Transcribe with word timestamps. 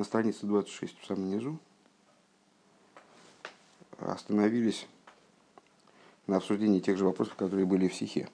на 0.00 0.04
странице 0.04 0.46
26 0.46 0.98
в 0.98 1.06
самом 1.06 1.28
низу 1.28 1.58
остановились 3.98 4.86
на 6.26 6.38
обсуждении 6.38 6.80
тех 6.80 6.96
же 6.96 7.04
вопросов, 7.04 7.34
которые 7.34 7.66
были 7.66 7.86
в 7.86 7.94
Сихе. 7.94 8.30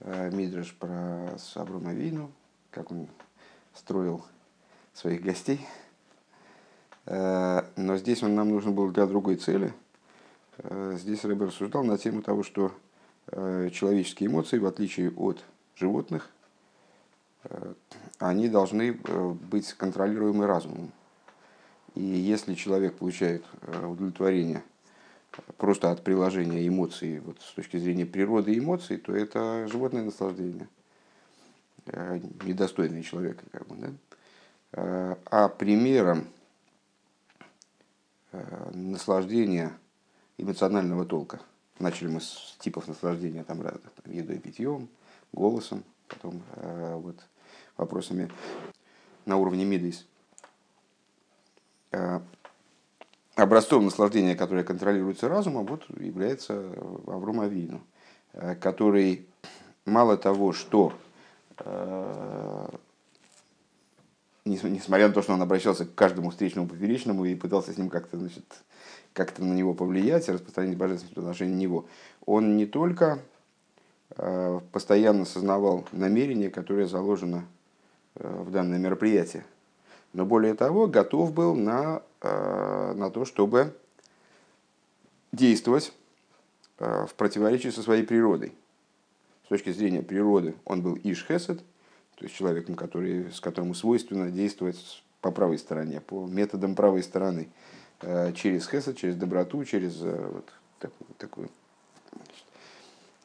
Э, 0.00 0.30
Мидраш 0.30 0.72
про 0.72 1.36
Сабрума 1.36 1.92
Вину, 1.92 2.32
как 2.70 2.90
он 2.90 3.08
строил 3.74 4.24
своих 4.94 5.22
гостей. 5.22 5.66
Э, 7.04 7.64
но 7.76 7.98
здесь 7.98 8.22
он 8.22 8.34
нам 8.34 8.48
нужен 8.48 8.74
был 8.74 8.90
для 8.90 9.04
другой 9.04 9.36
цели. 9.36 9.74
Э, 10.56 10.96
здесь 10.98 11.26
Рэбер 11.26 11.48
рассуждал 11.48 11.84
на 11.84 11.98
тему 11.98 12.22
того, 12.22 12.42
что 12.42 12.72
человеческие 13.26 14.30
эмоции, 14.30 14.58
в 14.58 14.66
отличие 14.66 15.10
от 15.10 15.44
животных, 15.76 16.30
они 18.18 18.48
должны 18.48 18.92
быть 18.92 19.72
контролируемы 19.74 20.46
разумом. 20.46 20.92
И 21.94 22.02
если 22.02 22.54
человек 22.54 22.94
получает 22.96 23.44
удовлетворение 23.62 24.62
просто 25.56 25.90
от 25.90 26.04
приложения 26.04 26.66
эмоций, 26.66 27.20
вот 27.20 27.40
с 27.40 27.52
точки 27.52 27.76
зрения 27.78 28.06
природы 28.06 28.56
эмоций, 28.56 28.98
то 28.98 29.14
это 29.14 29.66
животное 29.68 30.02
наслаждение, 30.02 30.68
э, 31.86 32.20
недостойное 32.44 33.02
человека. 33.02 33.44
Как 33.50 33.66
бы, 33.66 33.76
да? 33.76 33.90
Э, 34.72 35.16
а 35.26 35.48
примером 35.48 36.26
э, 38.32 38.70
наслаждения 38.74 39.72
эмоционального 40.38 41.04
толка, 41.04 41.40
начали 41.78 42.08
мы 42.08 42.20
с 42.20 42.56
типов 42.58 42.88
наслаждения 42.88 43.44
там 43.44 43.62
разных, 43.62 43.92
там, 44.02 44.12
едой, 44.12 44.38
питьем, 44.38 44.88
голосом, 45.32 45.84
потом 46.08 46.42
вот, 46.56 47.16
вопросами 47.76 48.30
на 49.24 49.36
уровне 49.36 49.64
мидейс 49.64 50.06
образцом 53.34 53.84
наслаждения, 53.84 54.36
которое 54.36 54.64
контролируется 54.64 55.28
разумом, 55.28 55.66
вот 55.66 55.84
является 55.98 56.72
Авром 57.06 57.40
Авину, 57.40 57.82
э, 58.32 58.54
который 58.56 59.26
мало 59.84 60.16
того, 60.16 60.52
что 60.52 60.92
э, 61.58 62.68
несмотря 64.44 65.08
на 65.08 65.14
то, 65.14 65.22
что 65.22 65.32
он 65.32 65.42
обращался 65.42 65.86
к 65.86 65.94
каждому 65.94 66.30
встречному 66.30 66.68
поперечному 66.68 67.24
и 67.24 67.34
пытался 67.34 67.72
с 67.72 67.78
ним 67.78 67.88
как-то 67.88 68.18
значит, 68.18 68.44
как-то 69.12 69.44
на 69.44 69.52
него 69.52 69.74
повлиять 69.74 70.28
распространить 70.28 70.76
божественность 70.76 71.16
в 71.16 71.20
отношении 71.20 71.54
него, 71.54 71.86
он 72.26 72.56
не 72.56 72.66
только 72.66 73.20
э, 74.10 74.60
постоянно 74.72 75.24
сознавал 75.24 75.86
намерение, 75.92 76.50
которое 76.50 76.86
заложено 76.86 77.44
в 78.14 78.50
данное 78.50 78.78
мероприятие, 78.78 79.44
но 80.12 80.26
более 80.26 80.54
того, 80.54 80.86
готов 80.86 81.32
был 81.32 81.54
на, 81.54 82.02
э, 82.20 82.92
на 82.94 83.10
то, 83.10 83.24
чтобы 83.24 83.74
действовать 85.32 85.92
э, 86.78 87.06
в 87.08 87.14
противоречии 87.14 87.70
со 87.70 87.82
своей 87.82 88.04
природой. 88.04 88.52
С 89.46 89.48
точки 89.48 89.72
зрения 89.72 90.02
природы 90.02 90.54
он 90.64 90.82
был 90.82 90.98
Ишхесед, 91.02 91.58
то 92.16 92.24
есть 92.24 92.34
человеком, 92.34 92.74
который, 92.74 93.32
с 93.32 93.40
которым 93.40 93.74
свойственно 93.74 94.30
действовать 94.30 95.02
по 95.20 95.30
правой 95.30 95.58
стороне, 95.58 96.00
по 96.00 96.26
методам 96.26 96.74
правой 96.74 97.02
стороны, 97.02 97.48
э, 98.02 98.32
через 98.34 98.68
хесед, 98.68 98.98
через 98.98 99.16
доброту, 99.16 99.64
через 99.64 99.96
вот 99.96 100.44
такую, 100.78 101.08
такую 101.16 101.48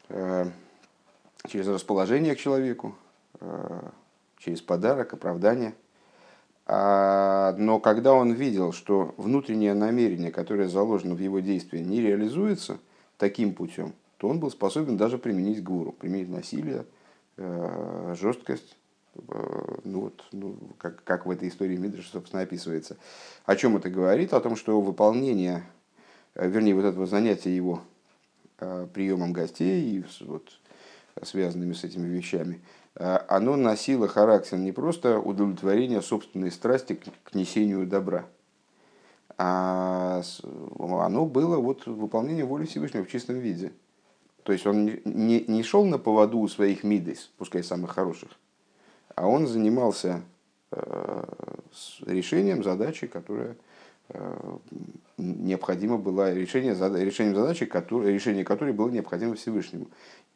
значит, 0.07 0.53
через 1.47 1.67
расположение 1.67 2.35
к 2.35 2.39
человеку, 2.39 2.95
через 4.37 4.61
подарок, 4.61 5.13
оправдание– 5.13 5.73
а, 6.69 7.55
но 7.57 7.79
когда 7.79 8.13
он 8.13 8.33
видел, 8.33 8.73
что 8.73 9.15
внутреннее 9.17 9.73
намерение, 9.73 10.31
которое 10.31 10.67
заложено 10.67 11.15
в 11.15 11.19
его 11.19 11.39
действии, 11.39 11.79
не 11.79 12.01
реализуется 12.01 12.77
таким 13.17 13.53
путем, 13.53 13.93
то 14.17 14.27
он 14.27 14.39
был 14.39 14.51
способен 14.51 14.97
даже 14.97 15.17
применить 15.17 15.63
гуру, 15.63 15.93
применить 15.93 16.27
насилие, 16.27 16.85
э, 17.37 18.15
жесткость, 18.19 18.75
э, 19.15 19.77
ну 19.85 20.01
вот, 20.01 20.25
ну, 20.33 20.57
как, 20.77 21.01
как 21.05 21.25
в 21.25 21.31
этой 21.31 21.47
истории 21.47 21.77
Мидраша, 21.77 22.09
собственно, 22.11 22.41
описывается. 22.41 22.97
О 23.45 23.55
чем 23.55 23.77
это 23.77 23.89
говорит? 23.89 24.33
О 24.33 24.41
том, 24.41 24.57
что 24.57 24.81
выполнение, 24.81 25.63
э, 26.35 26.49
вернее, 26.49 26.75
вот 26.75 26.83
этого 26.83 27.05
занятия 27.05 27.55
его 27.55 27.81
приемом 28.93 29.33
гостей 29.33 29.97
и 29.97 30.03
вот, 30.25 30.49
связанными 31.23 31.73
с 31.73 31.83
этими 31.83 32.07
вещами– 32.07 32.61
Э, 32.99 33.19
оно 33.27 33.55
носило 33.55 34.07
характер 34.07 34.57
не 34.57 34.71
просто 34.71 35.19
удовлетворения 35.19 36.01
собственной 36.01 36.51
страсти 36.51 36.99
к 37.23 37.35
несению 37.35 37.85
добра, 37.85 38.25
а 39.37 40.21
оно 40.79 41.25
было 41.25 41.57
вот 41.57 41.85
выполнение 41.85 42.43
воли 42.43 42.65
Всевышнего 42.65 43.05
в 43.05 43.09
чистом 43.09 43.35
виде. 43.37 43.71
То 44.41 44.51
есть 44.51 44.65
он 44.65 44.85
не, 44.85 45.41
не 45.41 45.61
шел 45.61 45.85
на 45.85 45.99
поводу 45.99 46.39
у 46.39 46.47
своих 46.47 46.83
мидейс, 46.83 47.29
пускай 47.37 47.63
самых 47.63 47.91
хороших, 47.91 48.31
а 49.13 49.27
он 49.27 49.45
занимался 49.45 50.23
э, 50.71 51.23
решением 52.05 52.63
задачи, 52.63 53.05
которая 53.05 53.57
э, 54.09 54.57
необходимо 55.17 55.97
было 55.97 56.33
решение, 56.33 56.73
решением 56.73 57.35
задачи, 57.35 57.65
которое, 57.67 58.11
решение 58.11 58.43
которой 58.43 58.73
было 58.73 58.89
необходимо 58.89 59.35
Всевышнему. 59.35 59.87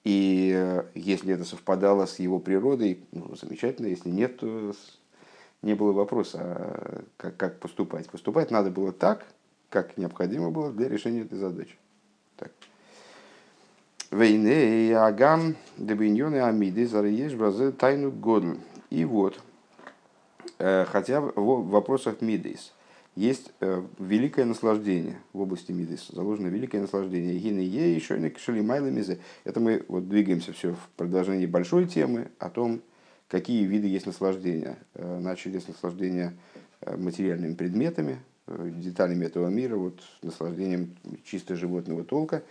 И 0.04 0.52
э, 0.56 0.86
если 0.96 1.34
это 1.34 1.44
совпадало 1.46 2.06
с 2.06 2.20
его 2.20 2.40
природой, 2.40 3.04
ну, 3.12 3.36
замечательно. 3.36 3.88
Если 3.88 4.10
нет, 4.10 4.38
то 4.38 4.74
не 5.62 5.76
было 5.76 5.92
вопроса, 5.92 6.40
а 6.42 7.04
как, 7.18 7.38
как 7.38 7.60
поступать. 7.60 8.10
Поступать 8.10 8.50
надо 8.50 8.72
было 8.72 8.92
так, 8.92 9.26
как 9.70 9.98
необходимо 9.98 10.50
было 10.50 10.72
для 10.72 10.90
решения 10.90 11.22
этой 11.22 11.38
задачи. 11.38 11.78
Так. 12.38 12.52
Вейне 14.10 14.90
и 14.90 14.92
агам 14.92 15.56
дебиньоны 15.78 16.42
амиды 16.42 16.88
зареешь 16.88 17.36
бразе 17.36 17.72
тайну 17.72 18.12
годль. 18.12 18.58
И 18.90 19.06
вот, 19.06 19.40
э, 20.58 20.86
хотя 20.86 21.22
в 21.22 21.70
вопросах 21.70 22.22
мидейс– 22.22 22.74
есть 23.16 23.52
э, 23.60 23.84
великое 24.00 24.46
наслаждение 24.46 25.20
в 25.34 25.42
области 25.42 25.72
Мидис, 25.72 26.08
заложено 26.08 26.48
великое 26.48 26.82
наслаждение. 26.82 27.38
Гины 27.38 27.60
е 27.60 27.94
еще 27.94 28.18
не 28.18 28.34
шалимайлы 28.38 29.18
Это 29.44 29.60
мы 29.60 29.84
вот 29.90 30.08
двигаемся 30.08 30.54
все 30.54 30.74
в 30.74 30.90
продолжении 30.96 31.46
большой 31.46 31.88
темы 31.88 32.30
о 32.40 32.50
том, 32.50 32.82
какие 33.28 33.66
виды 33.66 33.88
есть 33.88 34.06
наслаждения. 34.06 34.78
Э, 34.94 35.20
начали 35.20 35.60
с 35.60 35.68
наслаждения 35.68 36.34
э, 36.82 36.96
материальными 36.96 37.54
предметами, 37.54 38.20
деталями 38.48 39.26
этого 39.26 39.48
мира, 39.50 39.76
вот 39.76 40.02
наслаждением 40.22 40.96
чисто 41.24 41.56
животного 41.56 42.04
толка, 42.04 42.44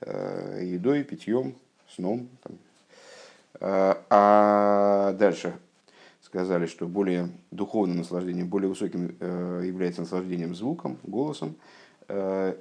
едой, 0.00 1.02
питьем, 1.02 1.54
сном. 1.88 2.28
Там. 2.44 2.58
А 3.60 5.16
дальше 5.18 5.54
сказали, 6.28 6.66
что 6.66 6.86
более 6.86 7.30
духовным 7.50 7.98
наслаждением, 7.98 8.48
более 8.48 8.68
высоким 8.68 9.16
э, 9.18 9.62
является 9.64 10.02
наслаждением 10.02 10.54
звуком, 10.54 10.98
голосом, 11.02 11.56
э, 12.06 12.54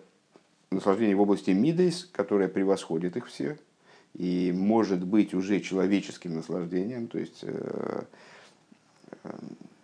наслаждение 0.72 1.18
в 1.18 1.22
области 1.22 1.52
мидейс, 1.52 2.08
которое 2.14 2.48
превосходит 2.48 3.18
их 3.18 3.28
все, 3.28 3.58
и 4.14 4.54
может 4.56 5.06
быть 5.06 5.34
уже 5.34 5.60
человеческим 5.60 6.36
наслаждением, 6.36 7.08
то 7.08 7.20
есть 7.20 7.40
э, 7.42 8.04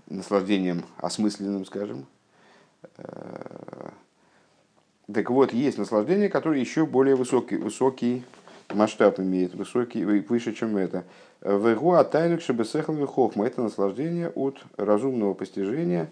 наслаждением 0.08 0.86
осмысленным, 0.98 1.66
скажем. 1.66 2.06
Так 5.14 5.30
вот, 5.30 5.52
есть 5.52 5.78
наслаждение, 5.78 6.30
которое 6.30 6.62
еще 6.62 6.86
более 6.86 7.16
высокий, 7.16 7.58
высокий 7.58 8.24
масштаб 8.75 9.19
имеет, 9.19 9.53
высокий, 9.56 10.03
выше, 10.03 10.53
чем 10.53 10.78
это. 10.78 11.03
Вегу 11.41 11.94
атайнук 11.94 12.41
шебесехал 12.41 12.95
хохма. 13.06 13.47
Это 13.47 13.61
наслаждение 13.61 14.29
от 14.29 14.57
разумного 14.78 15.34
постижения 15.34 16.09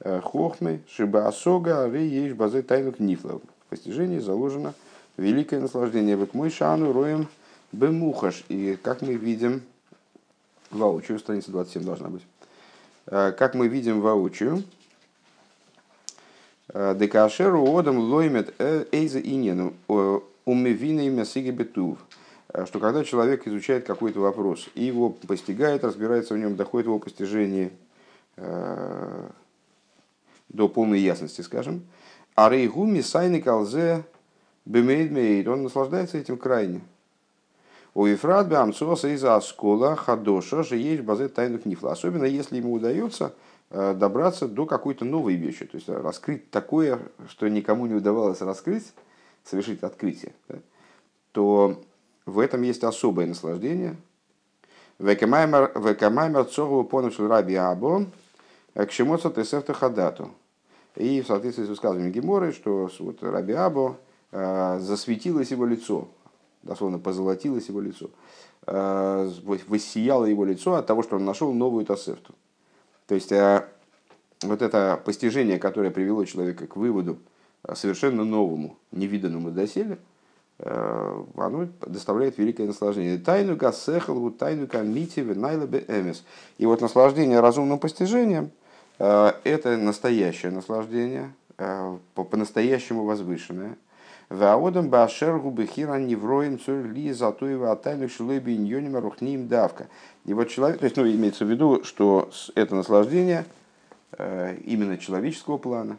э, 0.00 0.20
хохмы 0.20 0.80
шиба 0.88 1.26
асога 1.26 1.88
ре 1.88 2.06
еш 2.06 2.34
базе 2.34 2.62
тайнук 2.62 3.00
нифла. 3.00 3.38
В 3.38 3.70
постижении 3.70 4.18
заложено 4.18 4.74
великое 5.16 5.60
наслаждение. 5.60 6.16
Вот 6.16 6.34
мой 6.34 6.50
шану 6.50 6.92
роем 6.92 7.28
бемухаш. 7.72 8.44
И 8.48 8.78
как 8.82 9.00
мы 9.00 9.14
видим, 9.14 9.62
воочию, 10.70 11.18
страница 11.18 11.50
27 11.50 11.82
должна 11.82 12.08
быть. 12.08 12.22
Э, 13.06 13.32
как 13.32 13.54
мы 13.54 13.68
видим 13.68 14.02
воочию, 14.02 14.64
э, 16.74 16.94
Декашеру 16.94 17.74
одам 17.74 17.98
лоймет 17.98 18.54
эйза 18.92 19.18
инену 19.18 19.72
умевина 20.44 21.00
имя 21.06 21.24
сиги 21.24 21.50
бетув 21.50 21.98
Э, 22.54 22.66
что 22.66 22.78
когда 22.78 23.04
человек 23.04 23.46
изучает 23.46 23.84
какой-то 23.84 24.20
вопрос 24.20 24.68
и 24.74 24.84
его 24.84 25.10
постигает, 25.10 25.84
разбирается 25.84 26.34
в 26.34 26.38
нем, 26.38 26.56
доходит 26.56 26.86
его 26.86 26.98
постижение 26.98 27.72
э, 28.36 29.28
до 30.48 30.68
полной 30.68 31.00
ясности, 31.00 31.40
скажем, 31.40 31.82
а 32.36 32.48
рейгу 32.48 32.86
мисайны 32.86 33.42
калзе 33.42 34.04
бемейдмейд, 34.64 35.46
он 35.48 35.64
наслаждается 35.64 36.16
этим 36.16 36.38
крайне. 36.38 36.80
У 37.92 38.06
Ефрат 38.06 38.48
Бамцоса 38.48 39.08
из 39.08 39.24
Аскола 39.24 39.94
Хадоша 39.94 40.64
же 40.64 40.76
есть 40.76 41.02
базы 41.02 41.28
тайну 41.28 41.58
книфла. 41.58 41.92
Особенно 41.92 42.24
если 42.24 42.56
ему 42.56 42.72
удается 42.72 43.34
э, 43.70 43.94
добраться 43.94 44.48
до 44.48 44.66
какой-то 44.66 45.04
новой 45.04 45.34
вещи. 45.34 45.64
То 45.64 45.76
есть 45.76 45.88
раскрыть 45.88 46.50
такое, 46.50 46.98
что 47.28 47.48
никому 47.48 47.86
не 47.86 47.94
удавалось 47.94 48.40
раскрыть, 48.40 48.92
совершить 49.44 49.82
открытие. 49.82 50.32
Да? 50.48 50.56
То 51.32 51.82
в 52.26 52.38
этом 52.38 52.62
есть 52.62 52.84
особое 52.84 53.26
наслаждение. 53.26 53.96
Векамаймер 54.98 56.44
цору 56.44 56.84
поночил 56.84 57.28
раби 57.28 57.54
Або 57.54 58.06
к 58.74 58.90
чему 58.90 59.16
тесефта 59.18 59.72
хадату. 59.72 60.30
И 60.96 61.22
в 61.22 61.26
соответствии 61.26 61.64
с 61.64 61.68
высказыванием 61.68 62.12
Геморы, 62.12 62.52
что 62.52 62.88
вот 63.00 63.22
Раби 63.22 63.52
Або 63.52 63.96
э, 64.30 64.78
засветилось 64.80 65.50
его 65.50 65.66
лицо, 65.66 66.08
дословно 66.62 66.98
позолотилось 66.98 67.68
его 67.68 67.80
лицо, 67.80 68.10
э, 68.66 69.30
воссияло 69.66 70.24
его 70.24 70.44
лицо 70.44 70.74
от 70.74 70.86
того, 70.86 71.02
что 71.02 71.16
он 71.16 71.24
нашел 71.24 71.52
новую 71.52 71.84
Тосефту. 71.84 72.34
То 73.08 73.16
есть 73.16 73.32
э, 73.32 73.66
вот 74.42 74.62
это 74.62 75.00
постижение, 75.04 75.58
которое 75.58 75.90
привело 75.90 76.24
человека 76.24 76.68
к 76.68 76.76
выводу 76.76 77.18
совершенно 77.74 78.24
новому, 78.24 78.76
невиданному 78.92 79.50
доселе, 79.50 79.98
оно 80.58 81.68
доставляет 81.84 82.38
великое 82.38 82.66
наслаждение. 82.66 83.18
Тайну 83.18 83.56
гасехал, 83.56 84.30
тайну 84.30 84.68
камити, 84.68 85.20
найлабе 85.20 85.84
эмес. 85.88 86.24
И 86.58 86.66
вот 86.66 86.80
наслаждение 86.80 87.40
разумным 87.40 87.78
постижением– 87.78 88.50
Э, 88.98 89.32
это 89.44 89.76
настоящее 89.76 90.52
наслаждение, 90.52 91.32
э, 91.58 91.98
по-настоящему 92.14 93.04
возвышенное. 93.04 93.76
Ваодам 94.28 94.88
башер 94.88 95.38
губехира 95.38 95.96
невроем 95.96 96.58
ли 96.92 97.12
затуева 97.12 97.72
атайну 97.72 98.08
шилеби 98.08 98.56
иньонима 98.56 99.00
рухним 99.00 99.48
давка. 99.48 99.88
И 100.24 100.32
вот 100.32 100.48
человек, 100.48 100.78
то 100.78 100.84
есть, 100.84 100.96
ну, 100.96 101.06
имеется 101.06 101.44
в 101.44 101.50
виду, 101.50 101.84
что 101.84 102.30
это 102.54 102.74
наслаждение 102.74 103.44
э, 104.12 104.56
именно 104.64 104.96
человеческого 104.96 105.58
плана, 105.58 105.98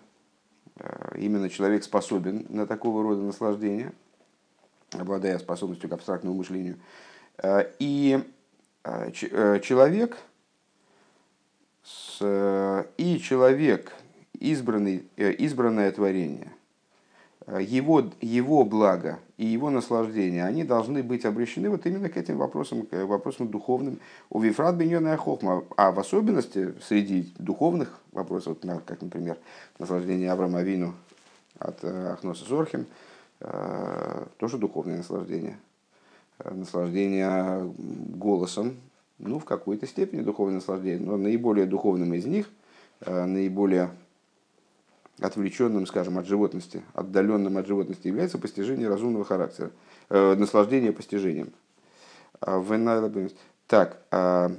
именно 1.16 1.50
человек 1.50 1.83
способен 1.83 2.45
на 2.50 2.68
такого 2.68 3.04
рода 3.04 3.22
наслаждение, 3.22 3.94
обладая 4.92 5.39
способностью 5.39 5.89
к 5.89 5.94
абстрактному 5.94 6.36
мышлению. 6.36 6.77
И 7.80 8.19
человек, 8.83 10.18
Э, 12.19 12.86
и 12.98 13.19
человек, 13.19 13.94
избранный, 14.39 15.07
э, 15.18 15.31
избранное 15.33 15.92
творение, 15.92 16.48
э, 16.48 16.55
его, 17.47 18.09
его 18.21 18.63
благо 18.63 19.19
и 19.38 19.45
его 19.45 19.69
наслаждение, 19.69 20.45
они 20.45 20.63
должны 20.63 21.03
быть 21.03 21.25
обращены 21.25 21.69
вот 21.69 21.86
именно 21.86 22.09
к 22.09 22.18
этим 22.18 22.38
вопросам, 22.38 22.86
к 22.86 23.06
вопросам 23.06 23.50
духовным. 23.50 24.00
У 24.30 24.39
Вифрат 24.39 24.75
Беньона 24.75 25.15
Хохма, 25.18 25.63
а 25.77 25.92
в 25.92 26.00
особенности 26.00 26.74
среди 26.81 27.31
духовных 27.38 28.01
вопросов, 28.12 28.57
как, 28.86 29.01
например, 29.01 29.38
наслаждение 29.77 30.31
Авраама 30.31 30.62
Вину 30.62 30.94
от 31.59 31.83
Ахноса 31.83 32.45
Зорхим, 32.45 32.86
тоже 34.38 34.57
духовное 34.57 34.97
наслаждение. 34.97 35.57
Наслаждение 36.44 37.71
голосом, 38.15 38.75
ну, 39.19 39.39
в 39.39 39.45
какой-то 39.45 39.88
степени 39.88 40.21
духовное 40.21 40.56
наслаждение, 40.56 41.00
но 41.06 41.18
наиболее 41.18 41.65
духовным 41.65 42.13
из 42.13 42.25
них, 42.25 42.50
э, 43.01 43.25
наиболее 43.25 43.89
отвлеченным, 45.19 45.85
скажем, 45.88 46.17
от 46.17 46.27
животности, 46.27 46.83
отдаленным 46.94 47.57
от 47.57 47.67
животности 47.67 48.07
является 48.07 48.38
постижение 48.38 48.89
разумного 48.89 49.25
характера, 49.25 49.71
э, 50.09 50.35
наслаждение 50.35 50.91
постижением. 50.91 51.53
А 52.41 52.62
так, 53.67 54.01
а, 54.12 54.51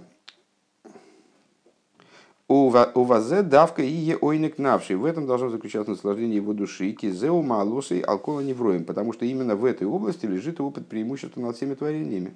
у 2.48 2.70
вазе 2.70 3.42
давка 3.42 3.82
и 3.82 3.86
е 3.86 4.16
ойник 4.20 4.58
навший. 4.58 4.96
В 4.96 5.04
этом 5.04 5.26
должно 5.26 5.50
заключаться 5.50 5.90
наслаждение 5.90 6.36
его 6.36 6.52
души. 6.52 6.92
Кизеу 6.92 7.42
малосой 7.42 8.00
алкола 8.00 8.40
невроем. 8.40 8.84
Потому 8.84 9.12
что 9.12 9.24
именно 9.24 9.56
в 9.56 9.64
этой 9.64 9.86
области 9.86 10.26
лежит 10.26 10.60
опыт 10.60 10.86
преимущества 10.86 11.40
над 11.40 11.56
всеми 11.56 11.74
творениями. 11.74 12.34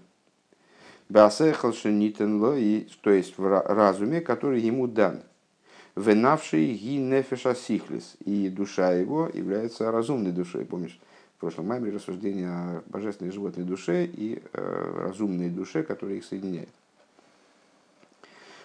Басехалшенитенло, 1.08 2.56
то 3.00 3.11
есть 3.11 3.37
в 3.37 3.62
разуме, 3.62 4.20
который 4.20 4.61
ему 4.61 4.87
дан. 4.87 5.23
Венавший 5.96 6.72
ги 6.75 6.98
нефеша 6.98 7.54
сихлис. 7.54 8.16
И 8.25 8.48
душа 8.48 8.92
его 8.92 9.28
является 9.32 9.90
разумной 9.90 10.32
душой. 10.32 10.64
Помнишь, 10.64 10.98
в 11.37 11.40
прошлом 11.40 11.69
маме 11.69 11.90
рассуждение 11.90 12.48
о 12.48 12.82
божественной 12.87 13.32
животной 13.32 13.64
душе 13.64 14.04
и 14.06 14.42
э, 14.52 15.04
разумной 15.06 15.48
душе, 15.48 15.82
которая 15.82 16.16
их 16.16 16.25
соединяет. 16.25 16.69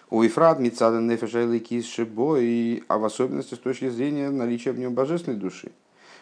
У 0.08 0.24
Ифрат 0.24 0.60
Мицада 0.60 1.00
Нефеша 1.00 1.42
и 1.42 2.84
а 2.86 2.98
в 2.98 3.04
особенности 3.04 3.54
с 3.54 3.58
точки 3.58 3.88
зрения 3.88 4.30
наличия 4.30 4.72
в 4.72 4.78
нем 4.78 4.94
божественной 4.94 5.36
души. 5.36 5.72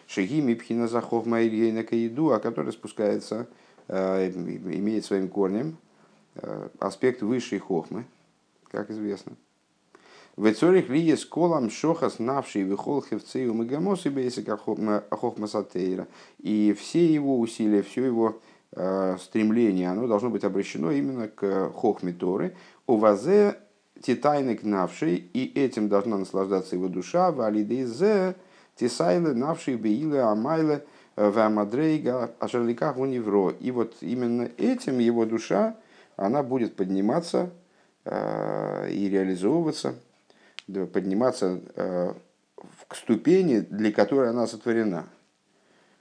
Шаги 0.07 0.41
Мипхина 0.41 0.87
Захов 0.87 1.25
Майрьейна 1.25 1.83
Каиду, 1.83 2.31
а 2.31 2.39
который 2.39 2.73
спускается, 2.73 3.47
э, 3.87 4.31
имеет 4.31 5.05
своим 5.05 5.27
корнем 5.27 5.77
Э, 6.35 6.67
аспект 6.79 7.21
высшей 7.21 7.59
хохмы, 7.59 8.05
как 8.69 8.89
известно. 8.91 9.37
В 10.37 10.51
Эцорих 10.51 10.89
ли 10.89 10.99
есть 10.99 11.29
колам 11.29 11.69
шохас 11.69 12.19
навший 12.19 12.63
вихол 12.63 13.01
хевцею 13.01 13.53
мегамос 13.53 14.05
и 14.05 14.09
бейсик. 14.09 14.49
И 16.39 16.75
все 16.77 17.05
его 17.05 17.39
усилия, 17.39 17.81
все 17.81 18.05
его 18.05 18.41
э, 18.73 19.15
стремление, 19.21 19.89
оно 19.89 20.07
должно 20.07 20.29
быть 20.29 20.43
обращено 20.43 20.91
именно 20.91 21.29
к 21.29 21.71
хохме 21.71 22.11
Торы. 22.11 22.55
У 22.85 22.97
вазе 22.97 23.55
титайник 24.01 24.63
навший, 24.63 25.15
и 25.15 25.57
этим 25.57 25.87
должна 25.87 26.17
наслаждаться 26.17 26.75
его 26.75 26.89
душа, 26.89 27.31
валидейзе 27.31 28.35
тисайлы 28.75 29.33
навший 29.33 29.75
беилы 29.75 30.19
амайлы 30.19 30.83
э, 31.15 31.29
вамадрейга 31.29 32.31
ашерликах 32.39 32.97
унивро. 32.97 33.53
И 33.61 33.71
вот 33.71 33.95
именно 34.01 34.49
этим 34.57 34.99
его 34.99 35.25
душа 35.25 35.77
она 36.17 36.43
будет 36.43 36.75
подниматься 36.75 37.51
э, 38.03 38.89
и 38.91 39.07
реализовываться, 39.07 39.95
подниматься 40.67 41.61
э, 41.75 42.13
к 42.87 42.95
ступени, 42.95 43.59
для 43.59 43.91
которой 43.91 44.29
она 44.29 44.47
сотворена. 44.47 45.05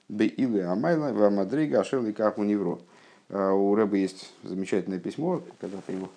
Беилы 0.08 0.62
Амайла, 0.62 1.12
Вамадрига, 1.12 1.80
Ашерли 1.80 2.12
Каху 2.12 2.42
Невро. 2.42 2.80
Э, 3.28 3.50
у 3.50 3.74
Рэба 3.74 3.96
есть 3.96 4.32
замечательное 4.42 4.98
письмо, 4.98 5.42
когда 5.60 5.78
ты 5.86 5.92
его 5.92 6.08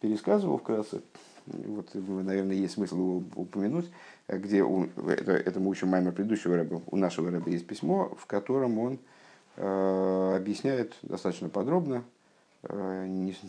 пересказывал 0.00 0.58
вкратце, 0.58 1.00
вот, 1.46 1.88
наверное, 1.94 2.54
есть 2.54 2.74
смысл 2.74 2.96
его 2.96 3.22
упомянуть, 3.34 3.90
где 4.28 4.62
у, 4.62 4.84
это, 5.08 5.32
это 5.32 5.58
мы 5.58 5.70
учим 5.70 5.88
маме 5.88 6.12
предыдущего 6.12 6.56
рэба, 6.56 6.82
у 6.86 6.96
нашего 6.96 7.30
рэба 7.30 7.50
есть 7.50 7.66
письмо, 7.66 8.14
в 8.16 8.26
котором 8.26 8.78
он 8.78 8.98
э, 9.56 10.34
объясняет 10.36 10.94
достаточно 11.02 11.48
подробно 11.48 12.04
Э, 12.64 13.06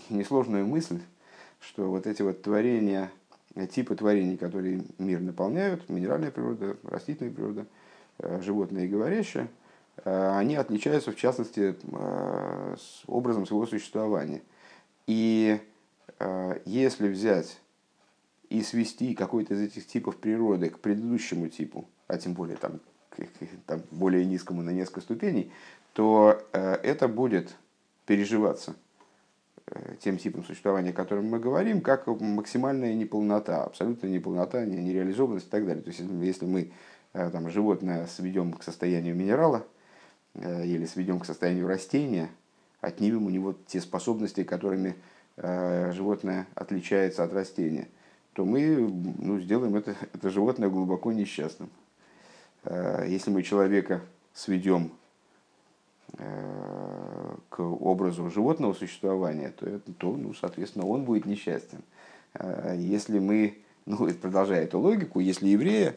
несложную 0.10 0.66
мысль, 0.66 1.00
что 1.60 1.88
вот 1.92 2.08
эти 2.08 2.24
вот 2.24 2.42
творения, 2.42 3.12
типы 3.72 3.96
творений, 3.96 4.38
которые 4.38 4.84
мир 4.98 5.20
наполняют, 5.22 5.88
минеральная 5.90 6.32
природа, 6.32 6.78
растительная 6.84 7.34
природа, 7.34 7.66
э, 8.20 8.42
животные 8.42 8.86
и 8.86 8.90
говорящие, 8.90 9.48
э, 10.04 10.38
они 10.38 10.56
отличаются 10.56 11.12
в 11.12 11.16
частности 11.16 11.76
с 12.78 13.04
образом 13.08 13.46
своего 13.46 13.66
существования. 13.66 14.42
И 15.08 15.60
если 16.66 17.10
взять 17.10 17.60
и 18.50 18.62
свести 18.62 19.14
какой-то 19.14 19.56
из 19.56 19.62
этих 19.62 19.88
типов 19.88 20.16
природы 20.18 20.70
к 20.70 20.80
предыдущему 20.80 21.50
типу, 21.50 21.90
а 22.08 22.18
тем 22.18 22.34
более 22.34 22.56
там, 22.56 22.80
к, 23.10 23.18
там 23.66 23.82
более 23.92 24.24
низкому 24.24 24.62
на 24.62 24.70
несколько 24.70 25.02
ступеней, 25.02 25.52
то 25.94 26.42
это 26.52 27.10
будет 27.10 27.56
переживаться 28.06 28.76
Э, 28.93 28.93
тем 30.00 30.18
типом 30.18 30.44
существования, 30.44 30.90
о 30.90 30.94
котором 30.94 31.28
мы 31.28 31.40
говорим, 31.40 31.82
как 31.82 32.08
максимальная 32.08 32.94
неполнота, 32.94 33.64
абсолютная 33.64 34.12
неполнота, 34.12 34.66
нереализованность 34.66 35.48
и 35.48 35.50
так 35.50 35.66
далее. 35.66 35.82
То 35.82 35.90
есть, 35.90 36.02
если 36.02 36.46
мы 36.46 36.72
э, 37.14 37.30
там, 37.30 37.50
животное 37.50 38.06
сведем 38.08 38.54
к 38.54 38.64
состоянию 38.64 39.16
минерала 39.16 39.66
э, 40.36 40.66
или 40.66 40.86
сведем 40.86 41.20
к 41.20 41.26
состоянию 41.26 41.68
растения, 41.68 42.30
отнимем 42.82 43.26
у 43.26 43.30
него 43.30 43.56
те 43.68 43.80
способности, 43.80 44.44
которыми 44.44 44.96
животное 45.36 46.46
отличается 46.54 47.24
от 47.24 47.34
растения, 47.34 47.88
то 48.34 48.46
мы 48.46 48.78
ну, 49.18 49.40
сделаем 49.40 49.76
это, 49.76 49.96
это 50.14 50.30
животное 50.30 50.70
глубоко 50.70 51.12
несчастным. 51.12 51.72
Если 53.08 53.32
мы 53.32 53.42
человека 53.42 54.02
сведем 54.36 54.92
Э, 54.92 55.03
к 56.18 57.60
образу 57.60 58.30
животного 58.30 58.74
существования, 58.74 59.52
то, 59.58 59.80
то 59.98 60.16
ну, 60.16 60.34
соответственно, 60.34 60.86
он 60.86 61.06
будет 61.06 61.26
несчастен. 61.26 61.80
Э, 62.36 62.76
если 62.78 63.20
мы, 63.20 63.58
ну, 63.86 64.08
продолжая 64.14 64.64
эту 64.64 64.80
логику, 64.80 65.20
если 65.20 65.48
еврея 65.48 65.96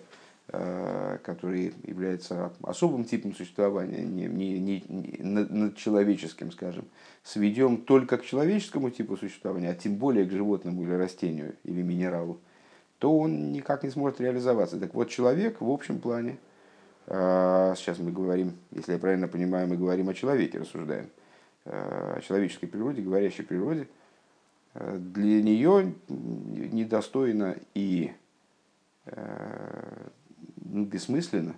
который 0.49 1.75
является 1.83 2.53
особым 2.63 3.05
типом 3.05 3.35
существования, 3.35 4.05
не, 4.05 4.27
не, 4.27 4.61
не, 4.61 4.85
не 4.89 5.19
над 5.21 5.77
человеческим, 5.77 6.53
скажем, 6.53 6.85
сведем 7.25 7.79
только 7.79 8.17
к 8.17 8.25
человеческому 8.25 8.91
типу 8.91 9.17
существования, 9.17 9.71
а 9.71 9.75
тем 9.75 9.97
более 9.97 10.25
к 10.25 10.31
животному 10.31 10.85
или 10.85 10.93
растению 10.93 11.57
или 11.65 11.83
минералу, 11.83 12.39
то 12.99 13.19
он 13.19 13.51
никак 13.51 13.83
не 13.83 13.91
сможет 13.91 14.21
реализоваться. 14.21 14.79
Так 14.79 14.95
вот, 14.95 15.09
человек 15.09 15.61
в 15.61 15.69
общем 15.69 15.99
плане, 15.99 16.39
сейчас 17.09 17.99
мы 17.99 18.11
говорим, 18.11 18.57
если 18.73 18.93
я 18.93 18.99
правильно 18.99 19.29
понимаю, 19.29 19.69
мы 19.69 19.77
говорим 19.77 20.09
о 20.09 20.15
человеке, 20.15 20.59
рассуждаем, 20.59 21.09
о 21.65 22.21
человеческой 22.21 22.67
природе, 22.67 23.03
говорящей 23.03 23.45
природе, 23.45 23.89
для 24.75 25.43
нее 25.43 25.95
недостойно 26.09 27.57
и 27.75 28.13
ну, 30.65 30.85
бессмысленно 30.85 31.55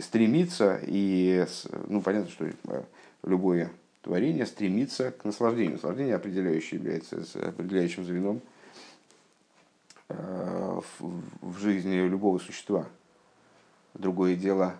стремиться 0.00 0.80
и, 0.82 1.46
ну, 1.86 2.02
понятно, 2.02 2.30
что 2.30 2.50
любое 3.22 3.70
творение 4.02 4.46
стремится 4.46 5.12
к 5.12 5.24
наслаждению. 5.24 5.74
Наслаждение 5.74 6.16
определяющее 6.16 6.80
является 6.80 7.22
определяющим 7.40 8.04
звеном 8.04 8.40
э, 11.00 11.04
в 11.40 11.58
жизни 11.58 11.94
любого 11.94 12.38
существа. 12.38 12.86
Другое 13.94 14.36
дело, 14.36 14.74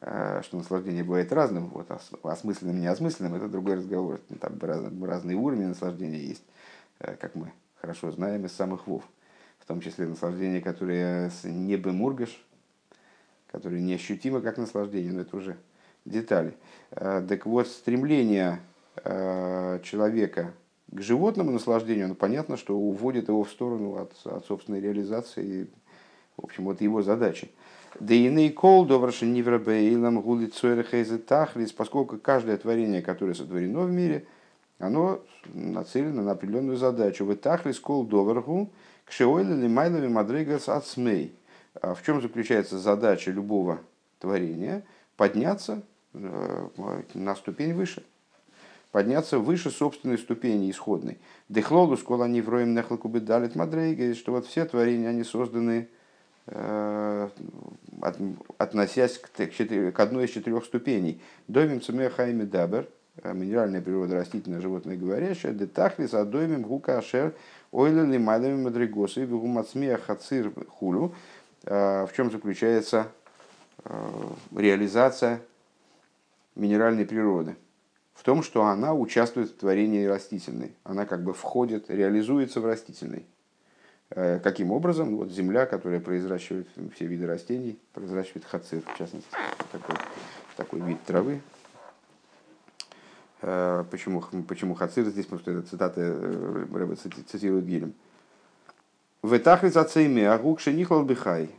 э, 0.00 0.42
что 0.42 0.56
наслаждение 0.56 1.04
бывает 1.04 1.32
разным, 1.32 1.68
вот, 1.68 1.88
осмысленным, 2.22 2.80
неосмысленным, 2.80 3.34
это 3.34 3.48
другой 3.48 3.76
разговор. 3.76 4.20
Там 4.40 4.58
разные 5.04 5.36
уровни 5.36 5.64
наслаждения 5.64 6.20
есть, 6.20 6.44
как 6.98 7.34
мы 7.34 7.52
хорошо 7.80 8.10
знаем 8.10 8.46
из 8.46 8.52
самых 8.52 8.86
вов 8.86 9.04
в 9.64 9.66
том 9.66 9.80
числе 9.80 10.06
наслаждение, 10.06 10.60
которое 10.60 11.30
с 11.30 11.44
неба 11.44 11.90
мургаш, 11.90 12.38
которое 13.50 13.80
неощутимо 13.80 14.42
как 14.42 14.58
наслаждение, 14.58 15.10
но 15.10 15.22
это 15.22 15.34
уже 15.38 15.56
детали. 16.04 16.54
А, 16.90 17.26
так 17.26 17.46
вот, 17.46 17.66
стремление 17.66 18.60
человека 19.82 20.52
к 20.94 21.00
животному 21.00 21.50
наслаждению, 21.50 22.08
ну, 22.08 22.14
понятно, 22.14 22.56
что 22.56 22.76
уводит 22.76 23.28
его 23.28 23.42
в 23.42 23.50
сторону 23.50 23.96
от, 23.96 24.12
от 24.26 24.46
собственной 24.46 24.80
реализации. 24.80 25.68
В 26.36 26.44
общем, 26.44 26.64
вот 26.64 26.80
его 26.80 27.02
задачи. 27.02 27.50
Да 27.98 28.14
и 28.14 28.50
кол 28.50 28.86
добраши 28.86 29.26
ниврабейлам 29.26 30.20
гули 30.20 30.46
тахлис, 30.46 31.72
поскольку 31.72 32.18
каждое 32.18 32.56
творение, 32.56 33.02
которое 33.02 33.34
сотворено 33.34 33.80
в 33.80 33.90
мире, 33.90 34.26
оно 34.78 35.20
нацелено 35.52 36.22
на 36.22 36.32
определенную 36.32 36.76
задачу. 36.76 37.24
Вы 37.24 37.36
тахлис 37.36 37.78
кол 37.78 38.04
добраху, 38.04 38.70
Кшеойлили 39.04 39.68
майлами 39.68 40.08
мадригас 40.08 40.68
ацмей. 40.68 41.36
А 41.80 41.94
в 41.94 42.02
чем 42.04 42.22
заключается 42.22 42.78
задача 42.78 43.30
любого 43.30 43.80
творения? 44.18 44.84
Подняться 45.16 45.82
э, 46.14 46.68
на 47.14 47.34
ступень 47.34 47.74
выше. 47.74 48.04
Подняться 48.94 49.40
выше 49.40 49.72
собственной 49.72 50.18
ступени 50.18 50.70
исходной. 50.70 51.18
Дехлолу 51.48 51.96
скола 51.96 52.28
не 52.28 52.40
вроем 52.40 52.74
нехлакубы 52.74 53.18
далит 53.18 53.56
мадрейга, 53.56 54.14
что 54.14 54.30
вот 54.30 54.46
все 54.46 54.64
творения, 54.66 55.08
они 55.08 55.24
созданы 55.24 55.88
э, 56.46 57.28
относясь 58.56 59.18
к, 59.18 59.30
к 59.32 59.98
одной 60.00 60.26
из 60.26 60.30
четырех 60.30 60.64
ступеней. 60.64 61.20
Домим 61.48 61.80
цумехайми 61.80 62.44
дабер, 62.44 62.88
э, 63.24 63.34
минеральная 63.34 63.82
природа, 63.82 64.14
растительная, 64.14 64.60
животное, 64.60 64.96
говорящая, 64.96 65.54
детахлис, 65.54 66.14
адоймим 66.14 66.62
гука 66.62 66.98
ашер 66.98 67.34
Ойлили 67.72 68.18
мадами 68.18 68.62
мадригосы 68.62 69.24
и 69.24 69.26
гумацмия 69.26 69.96
хацир 69.96 70.52
хулю. 70.68 71.12
В 71.64 72.10
чем 72.14 72.30
заключается 72.30 73.08
э, 73.84 73.90
реализация 74.54 75.40
минеральной 76.54 77.06
природы? 77.06 77.56
В 78.14 78.22
том, 78.22 78.42
что 78.42 78.64
она 78.64 78.94
участвует 78.94 79.50
в 79.50 79.56
творении 79.56 80.04
растительной. 80.04 80.74
Она 80.84 81.04
как 81.04 81.22
бы 81.22 81.34
входит, 81.34 81.90
реализуется 81.90 82.60
в 82.60 82.66
растительной. 82.66 83.26
Э, 84.10 84.38
каким 84.38 84.70
образом? 84.70 85.16
Вот 85.16 85.30
земля, 85.30 85.66
которая 85.66 86.00
произращивает 86.00 86.68
все 86.94 87.06
виды 87.06 87.26
растений, 87.26 87.78
произращивает 87.92 88.44
хацир, 88.44 88.82
в 88.82 88.98
частности, 88.98 89.28
такой, 89.72 89.96
такой 90.56 90.80
вид 90.80 91.02
травы, 91.04 91.40
Э, 93.46 93.84
почему, 93.90 94.22
почему 94.48 94.74
Хацир 94.74 95.04
здесь, 95.04 95.26
потому 95.26 95.42
что 95.42 95.50
это 95.50 95.68
цитаты 95.68 96.00
э, 96.00 96.66
Рэба 96.72 96.96
цитирует 96.96 97.66
Гилем. 97.66 97.92
В 99.20 99.36
этахли 99.36 99.68
зацейме 99.68 100.30
агук 100.30 100.60
шенихлал 100.60 101.04
бихай. 101.04 101.50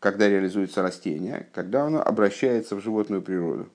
когда 0.00 0.28
реализуется 0.28 0.82
растение, 0.82 1.46
когда 1.52 1.84
оно 1.84 2.02
обращается 2.02 2.76
в 2.76 2.80
животную 2.80 3.22
природу. 3.22 3.68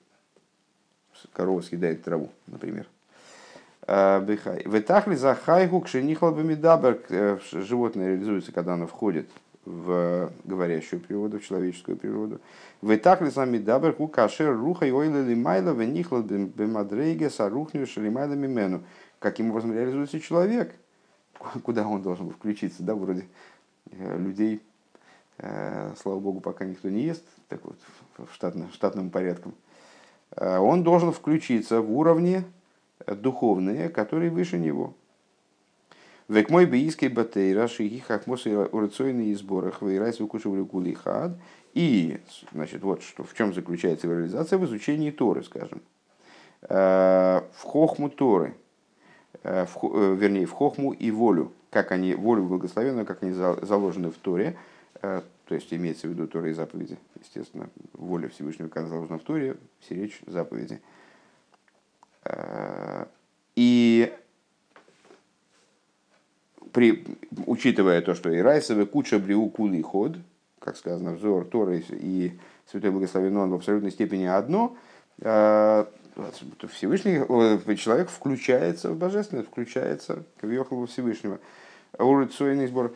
Корова 1.32 1.62
съедает 1.62 2.02
траву, 2.02 2.30
например. 2.46 2.86
Бихай. 3.86 4.62
В 4.64 4.78
этахли 4.78 5.14
за 5.14 5.34
хайгу 5.34 5.80
кшенихлал 5.80 6.34
бимидабер. 6.34 7.00
Животное 7.52 8.08
реализуется, 8.08 8.52
когда 8.52 8.74
оно 8.74 8.86
входит 8.86 9.28
в 9.64 10.30
говорящую 10.44 11.00
природу, 11.00 11.38
в 11.38 11.44
человеческую 11.44 11.96
природу. 11.96 12.40
В 12.82 12.96
так 12.98 13.22
ли 13.22 13.30
сами 13.30 13.58
дабер 13.58 13.94
ку 13.94 14.08
кашер 14.08 14.54
руха 14.54 14.86
и 14.86 14.90
ойла 14.90 15.22
лимайла 15.22 15.72
в 15.72 15.82
нихла 15.82 16.20
бемадрейге 16.22 17.30
сарухню 17.30 17.86
шалимайла 17.86 18.34
мимену. 18.34 18.82
Каким 19.18 19.50
образом 19.50 19.72
реализуется 19.72 20.20
человек? 20.20 20.74
Куда 21.62 21.86
он 21.86 22.02
должен 22.02 22.30
включиться? 22.30 22.82
Да, 22.82 22.94
вроде 22.94 23.26
э, 23.90 24.18
людей, 24.18 24.56
э, 24.56 24.73
слава 25.38 26.18
богу, 26.20 26.40
пока 26.40 26.64
никто 26.64 26.88
не 26.88 27.02
ест, 27.02 27.24
так 27.48 27.60
вот, 27.64 27.76
штатном, 28.32 28.70
штатным 28.72 29.10
порядком. 29.10 29.54
Э, 30.36 30.58
он 30.58 30.82
должен 30.82 31.12
включиться 31.12 31.80
в 31.80 31.92
уровне 31.92 32.44
духовные, 33.06 33.88
которые 33.88 34.30
выше 34.30 34.58
него. 34.58 34.94
Век 36.28 36.48
мой 36.48 36.64
бейский 36.64 37.08
батейра, 37.08 37.68
шиги 37.68 37.98
хахмосы 37.98 38.56
урацойные 38.56 39.36
сборах, 39.36 39.82
вейрайс 39.82 40.20
выкушивали 40.20 40.64
кулихад. 40.64 41.36
И, 41.74 42.20
значит, 42.52 42.82
вот 42.82 43.02
что, 43.02 43.24
в 43.24 43.34
чем 43.34 43.52
заключается 43.52 44.06
реализация 44.06 44.58
в 44.58 44.64
изучении 44.64 45.10
Торы, 45.10 45.42
скажем. 45.42 45.82
Э, 46.62 47.42
в 47.52 47.62
хохму 47.62 48.08
Торы, 48.08 48.54
э, 49.42 49.66
в, 49.66 49.76
э, 49.84 50.14
вернее, 50.14 50.46
в 50.46 50.52
хохму 50.52 50.92
и 50.92 51.10
волю, 51.10 51.52
как 51.70 51.92
они, 51.92 52.14
волю 52.14 52.44
благословенную, 52.44 53.04
как 53.04 53.22
они 53.22 53.32
заложены 53.32 54.10
в 54.10 54.16
Торе, 54.16 54.56
то 55.46 55.54
есть 55.54 55.72
имеется 55.72 56.06
в 56.06 56.10
виду 56.10 56.26
Торы 56.26 56.50
и 56.50 56.54
заповеди, 56.54 56.98
естественно, 57.20 57.68
воля 57.92 58.28
Всевышнего, 58.28 58.68
как 58.68 58.88
заложена 58.88 59.18
в 59.18 59.22
Торе, 59.22 59.56
все 59.80 59.94
речь 59.94 60.20
заповеди. 60.26 60.80
И 63.56 64.12
при, 66.72 67.04
учитывая 67.46 68.00
то, 68.02 68.14
что 68.14 68.30
и 68.30 68.40
Райсовы 68.40 68.86
куча 68.86 69.18
бриу 69.18 69.48
кули 69.48 69.80
ход, 69.82 70.16
как 70.58 70.76
сказано, 70.76 71.12
взор 71.12 71.44
Торы 71.44 71.84
и 71.90 72.38
Святой 72.66 72.90
Благословен 72.90 73.36
Он 73.36 73.50
в 73.50 73.54
абсолютной 73.54 73.90
степени 73.90 74.24
одно, 74.24 74.76
а, 75.20 75.88
Всевышний 76.68 77.18
человек 77.76 78.08
включается 78.08 78.90
в 78.90 78.96
божественное, 78.96 79.44
включается 79.44 80.24
к 80.40 80.44
Вьохалу 80.44 80.86
Всевышнего. 80.86 81.38
Урицойный 81.98 82.66
сбор. 82.66 82.92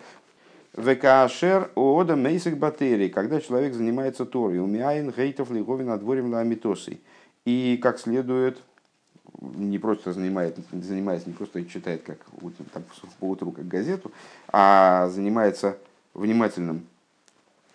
Векашер 0.77 1.71
ода 1.75 2.15
мейсик 2.15 2.57
батерий, 2.57 3.09
когда 3.09 3.41
человек 3.41 3.75
занимается 3.75 4.25
Торой, 4.25 4.61
умяин 4.61 5.11
гейтов 5.11 5.51
лиговин 5.51 5.91
адворим 5.91 6.33
ламитосой. 6.33 7.01
И 7.45 7.79
как 7.83 7.99
следует 7.99 8.59
не 9.41 9.79
просто 9.79 10.13
занимает, 10.13 10.57
занимается, 10.73 11.29
не 11.29 11.35
просто 11.35 11.65
читает 11.65 12.03
как 12.03 12.19
там, 12.73 12.83
по 13.21 13.25
утру 13.27 13.53
как 13.53 13.69
газету, 13.69 14.11
а 14.49 15.09
занимается 15.09 15.79
внимательным 16.15 16.87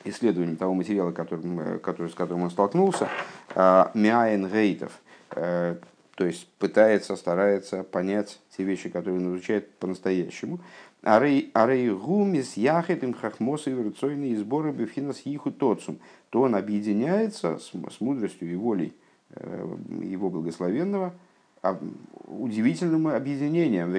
исследованием 0.03 0.57
того 0.57 0.73
материала, 0.73 1.11
которым, 1.11 1.79
который, 1.79 2.09
с 2.09 2.13
которым 2.13 2.43
он 2.43 2.51
столкнулся, 2.51 3.07
э, 3.55 3.85
Миаен 3.93 4.47
Гейтов, 4.47 4.91
э, 5.31 5.77
то 6.15 6.25
есть 6.25 6.47
пытается, 6.59 7.15
старается 7.15 7.83
понять 7.83 8.39
те 8.55 8.63
вещи, 8.63 8.89
которые 8.89 9.19
он 9.19 9.35
изучает 9.35 9.71
по-настоящему. 9.75 10.59
Арей 11.03 11.89
гумис 11.91 12.57
яхет 12.57 13.03
им 13.03 13.13
хахмос 13.13 13.67
и 13.67 13.71
эволюционные 13.71 14.37
сборы 14.37 14.71
бифхинас 14.71 15.21
иху 15.25 15.51
тоцум. 15.51 15.99
То 16.29 16.41
он 16.41 16.55
объединяется 16.55 17.59
с, 17.59 17.71
с 17.71 18.01
мудростью 18.01 18.51
и 18.51 18.55
волей 18.55 18.93
его 20.01 20.29
благословенного, 20.29 21.13
удивительным 22.25 23.07
объединением. 23.07 23.95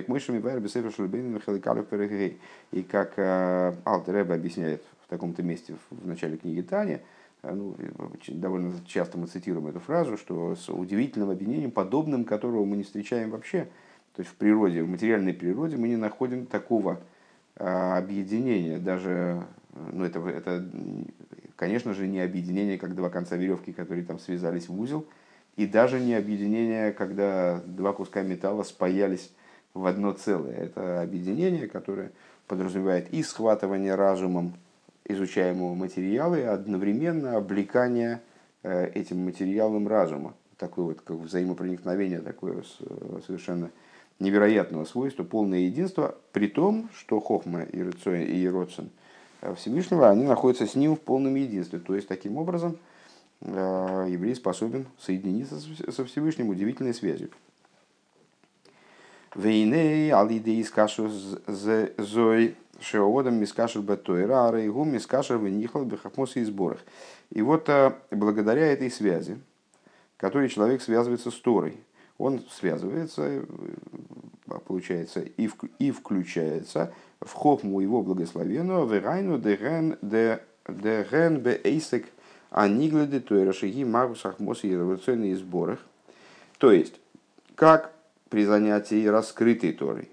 И 2.73 2.83
как 2.83 3.19
Алтер 3.85 4.33
объясняет 4.33 4.85
в 5.05 5.09
таком-то 5.09 5.43
месте 5.43 5.75
в 5.91 6.07
начале 6.07 6.37
книги 6.37 6.61
Таня, 6.61 7.01
э, 7.43 7.55
ну, 7.55 7.77
довольно 8.29 8.73
часто 8.87 9.19
мы 9.19 9.27
цитируем 9.27 9.67
эту 9.67 9.81
фразу, 9.81 10.17
что 10.17 10.57
с 10.57 10.69
удивительным 10.71 11.31
объединением, 11.31 11.71
подобным 11.71 12.25
которого 12.25 12.65
мы 12.65 12.77
не 12.77 12.83
встречаем 12.85 13.31
вообще. 13.31 13.69
То 14.15 14.23
есть 14.23 14.31
в 14.31 14.37
природе, 14.37 14.83
в 14.83 14.89
материальной 14.89 15.35
природе 15.35 15.77
мы 15.77 15.89
не 15.89 15.97
находим 15.97 16.47
такого 16.47 17.01
объединение, 17.57 18.79
даже, 18.79 19.43
ну 19.93 20.05
это, 20.05 20.21
это, 20.29 20.65
конечно 21.57 21.95
же, 21.95 22.07
не 22.07 22.21
объединение, 22.21 22.79
как 22.79 22.95
два 22.95 23.11
конца 23.11 23.37
веревки, 23.37 23.73
которые 23.73 24.05
там 24.05 24.19
связались 24.19 24.69
в 24.69 24.81
узел, 24.81 25.07
и 25.57 25.67
даже 25.67 26.01
не 26.01 26.15
объединение, 26.15 26.93
когда 26.93 27.61
два 27.65 27.93
куска 27.93 28.23
металла 28.23 28.65
спаялись 28.65 29.33
в 29.73 29.87
одно 29.87 30.13
целое. 30.13 30.55
Это 30.55 31.01
объединение, 31.03 31.69
которое 31.69 32.11
подразумевает 32.49 33.13
и 33.13 33.23
схватывание 33.23 33.95
разумом 33.95 34.55
изучаемого 35.05 35.75
материала, 35.75 36.35
и 36.35 36.43
одновременно 36.43 37.37
облекание 37.37 38.21
э, 38.63 38.89
этим 38.95 39.25
материалом 39.25 39.87
разума. 39.87 40.35
Такое 40.57 40.87
вот 40.87 41.01
как 41.03 41.17
взаимопроникновение 41.17 42.21
такое 42.21 42.63
совершенно 43.27 43.71
невероятного 44.19 44.85
свойства, 44.85 45.25
полное 45.25 45.61
единство, 45.61 46.17
при 46.33 46.49
том, 46.49 46.89
что 46.95 47.21
Хохма 47.21 47.63
и 47.63 47.83
Родсон 47.83 48.91
э, 49.43 49.55
Всевышнего, 49.55 50.09
они 50.09 50.25
находятся 50.25 50.67
с 50.67 50.75
ним 50.75 50.97
в 50.97 51.01
полном 51.01 51.35
единстве. 51.35 51.79
То 51.79 51.95
есть, 51.95 52.09
таким 52.09 52.37
образом, 52.37 52.79
э, 53.41 54.07
еврей 54.09 54.35
способен 54.35 54.87
соединиться 54.99 55.59
со 55.91 56.05
Всевышним 56.05 56.49
удивительной 56.49 56.95
связью. 56.95 57.31
Вейней 59.35 60.13
алидей 60.13 60.63
скашу 60.65 61.09
зой 61.09 62.57
шеодам 62.81 63.35
мискашер 63.35 63.83
батойра, 63.83 64.49
арейгу 64.49 64.85
мискашер 64.85 65.39
венихал 65.39 65.85
бехахмос 65.85 66.37
и 66.37 66.45
сборах. 66.45 66.81
И 67.31 67.43
вот 67.43 67.69
э, 67.69 67.93
благодаря 68.11 68.67
этой 68.67 68.91
связи, 68.91 69.39
которой 70.17 70.49
человек 70.49 70.83
связывается 70.83 71.31
с 71.31 71.35
Торой, 71.41 71.77
он 72.19 72.43
связывается, 72.51 73.23
э, 73.23 73.45
получается, 74.67 75.21
и, 75.21 75.47
в, 75.47 75.57
и 75.79 75.91
включается 75.91 76.93
в 77.21 77.33
хохму 77.33 77.81
его 77.81 78.03
благословенного 78.03 78.93
верайну 78.93 79.39
дерен 79.39 79.99
дерен 80.03 81.41
бе 81.41 81.61
эйсек 81.65 82.07
анигледы 82.51 83.21
тойра 83.21 83.53
шаги 83.53 83.85
магус 83.85 84.25
ахмос 84.25 84.65
и 84.65 84.71
революционные 84.71 85.37
сборах. 85.37 85.81
То 86.59 86.71
есть, 86.71 86.95
как 87.55 87.93
при 88.29 88.45
занятии 88.45 89.07
раскрытой 89.07 89.73
Торой, 89.73 90.09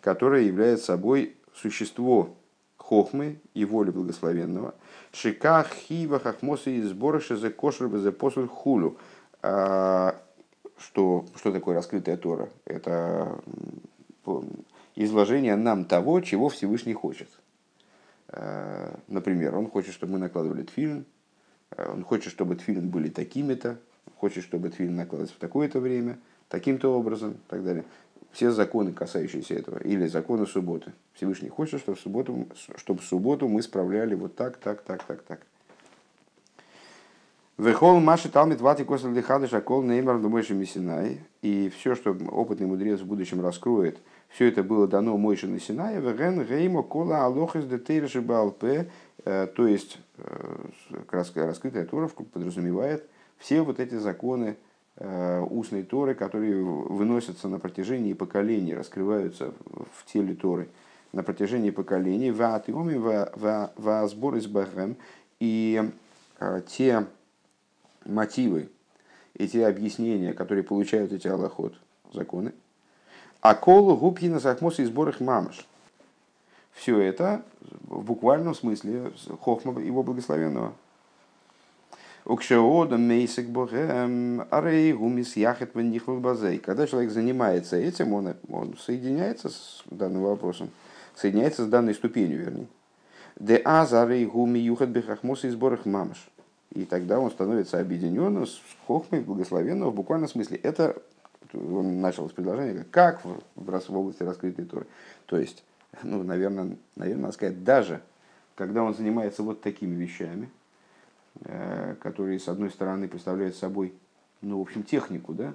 которая 0.00 0.42
является 0.42 0.86
собой 0.86 1.36
существо 1.54 2.36
хохмы 2.76 3.40
и 3.54 3.64
воли 3.64 3.90
благословенного. 3.90 4.74
Шика 5.12 5.64
хива 5.64 6.18
хахмоса 6.18 6.70
и 6.70 6.82
сбора 6.82 7.20
шезе 7.20 7.50
кошер 7.50 7.88
безе 7.88 8.12
посуль 8.12 8.48
хулю. 8.48 8.96
Что, 10.80 11.26
что 11.36 11.52
такое 11.52 11.76
раскрытая 11.76 12.16
Тора? 12.16 12.48
Это 12.64 13.40
изложение 14.96 15.56
нам 15.56 15.84
того, 15.84 16.20
чего 16.20 16.48
Всевышний 16.48 16.94
хочет. 16.94 17.28
А, 18.28 18.98
например, 19.06 19.56
он 19.56 19.68
хочет, 19.68 19.94
чтобы 19.94 20.14
мы 20.14 20.18
накладывали 20.18 20.62
тфилин, 20.62 21.04
а, 21.70 21.92
он 21.92 22.02
хочет, 22.04 22.32
чтобы 22.32 22.56
тфилин 22.56 22.88
были 22.88 23.08
такими-то, 23.08 23.78
хочет, 24.16 24.42
чтобы 24.42 24.70
тфилин 24.70 24.96
накладывался 24.96 25.34
в 25.34 25.38
такое-то 25.38 25.80
время, 25.80 26.18
таким-то 26.48 26.88
образом 26.96 27.32
и 27.32 27.48
так 27.48 27.64
далее 27.64 27.84
все 28.32 28.50
законы, 28.50 28.92
касающиеся 28.92 29.54
этого, 29.54 29.78
или 29.78 30.06
законы 30.06 30.46
субботы. 30.46 30.92
Всевышний 31.14 31.48
хочет, 31.48 31.80
чтобы 31.80 31.98
субботу, 31.98 32.46
чтобы 32.76 33.02
субботу 33.02 33.48
мы 33.48 33.62
справляли 33.62 34.14
вот 34.14 34.36
так, 34.36 34.56
так, 34.58 34.82
так, 34.82 35.02
так, 35.04 35.22
так. 35.22 35.40
Вехол 37.60 38.00
Маши 38.00 38.30
Талмит 38.30 38.60
Вати 38.60 38.84
Косл 38.84 39.08
Лихады 39.08 39.46
Шакол 39.46 39.82
Неймар 39.82 40.18
Думойши 40.18 40.54
Мисинай. 40.54 41.20
И 41.42 41.70
все, 41.76 41.94
что 41.94 42.16
опытный 42.30 42.66
мудрец 42.66 43.00
в 43.00 43.06
будущем 43.06 43.40
раскроет, 43.40 43.98
все 44.28 44.48
это 44.48 44.62
было 44.62 44.88
дано 44.88 45.16
Мойше 45.16 45.46
на 45.46 45.60
Синае. 45.60 46.00
Веген 46.00 46.42
Геймо 46.44 46.82
Кола 46.82 47.24
Алохис 47.24 47.64
Детейрши 47.64 48.22
Балпе. 48.22 48.90
Э, 49.24 49.46
то 49.46 49.66
есть, 49.66 49.98
э, 50.18 50.56
раскрытая 51.10 51.84
Тора 51.84 52.08
подразумевает 52.08 53.04
все 53.38 53.60
вот 53.60 53.78
эти 53.78 53.94
законы, 53.96 54.56
Э, 55.02 55.40
устной 55.40 55.82
Торы, 55.82 56.14
которые 56.14 56.62
выносятся 56.62 57.48
на 57.48 57.58
протяжении 57.58 58.12
поколений, 58.12 58.74
раскрываются 58.74 59.54
в 59.94 60.04
теле 60.12 60.34
Торы 60.34 60.68
на 61.12 61.22
протяжении 61.22 61.70
поколений, 61.70 62.30
в 62.30 64.08
сбор 64.08 64.36
из 64.36 64.46
и 65.40 65.90
те 66.68 67.06
мотивы 68.04 68.68
и 69.34 69.48
те 69.48 69.66
объяснения, 69.66 70.32
которые 70.32 70.64
получают 70.64 71.12
эти 71.12 71.28
аллахот, 71.28 71.74
законы, 72.12 72.52
а 73.40 73.54
колу 73.54 73.96
губхина 73.96 74.40
сахмос 74.40 74.78
и 74.78 74.84
сборах 74.84 75.20
мамаш. 75.20 75.66
Все 76.72 76.98
это 77.00 77.42
в 77.88 78.02
буквальном 78.02 78.54
смысле 78.54 79.12
хохма 79.40 79.80
его 79.80 80.02
благословенного. 80.02 80.74
Когда 86.58 86.86
человек 86.86 87.10
занимается 87.10 87.76
этим, 87.76 88.12
он, 88.12 88.34
он 88.48 88.76
соединяется 88.76 89.48
с 89.48 89.82
данным 89.90 90.22
вопросом, 90.22 90.70
соединяется 91.14 91.64
с 91.64 91.68
данной 91.68 91.94
ступенью, 91.94 92.38
вернее. 92.38 92.66
Де 93.36 93.56
азарей 93.56 94.26
гуми 94.26 94.58
юхат 94.58 94.90
бехахмос 94.90 95.44
и 95.44 95.48
сборах 95.48 95.86
мамаш. 95.86 96.30
И 96.72 96.84
тогда 96.84 97.18
он 97.18 97.30
становится 97.30 97.80
объединенным 97.80 98.46
с 98.46 98.60
хохмой 98.86 99.20
благословенного 99.22 99.90
в 99.90 99.94
буквальном 99.94 100.28
смысле. 100.28 100.58
Это 100.58 101.00
он 101.52 102.00
начал 102.00 102.28
с 102.28 102.32
предложения, 102.32 102.86
как 102.90 103.24
в, 103.24 103.40
в 103.56 103.96
области 103.96 104.22
раскрытой 104.22 104.64
Торы. 104.64 104.86
То 105.26 105.36
есть, 105.36 105.64
ну, 106.02 106.22
наверное, 106.22 106.76
наверное, 106.94 107.22
надо 107.22 107.34
сказать, 107.34 107.64
даже 107.64 108.02
когда 108.54 108.84
он 108.84 108.94
занимается 108.94 109.42
вот 109.42 109.60
такими 109.60 109.94
вещами– 109.94 110.48
Э, 111.44 111.94
которые, 112.00 112.38
с 112.38 112.48
одной 112.48 112.70
стороны, 112.70 113.08
представляют 113.08 113.56
собой, 113.56 113.94
ну, 114.42 114.58
в 114.58 114.62
общем, 114.62 114.82
технику, 114.82 115.32
да, 115.32 115.54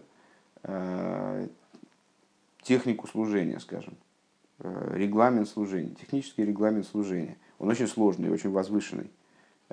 э, 0.64 1.48
технику 2.64 3.08
служения, 3.08 3.60
скажем, 3.60 3.96
э, 4.60 4.94
регламент 4.96 5.48
служения, 5.48 5.94
технический 5.94 6.44
регламент 6.44 6.88
служения. 6.88 7.38
Он 7.60 7.70
очень 7.70 7.88
сложный, 7.88 8.32
очень 8.32 8.52
возвышенный, 8.52 9.12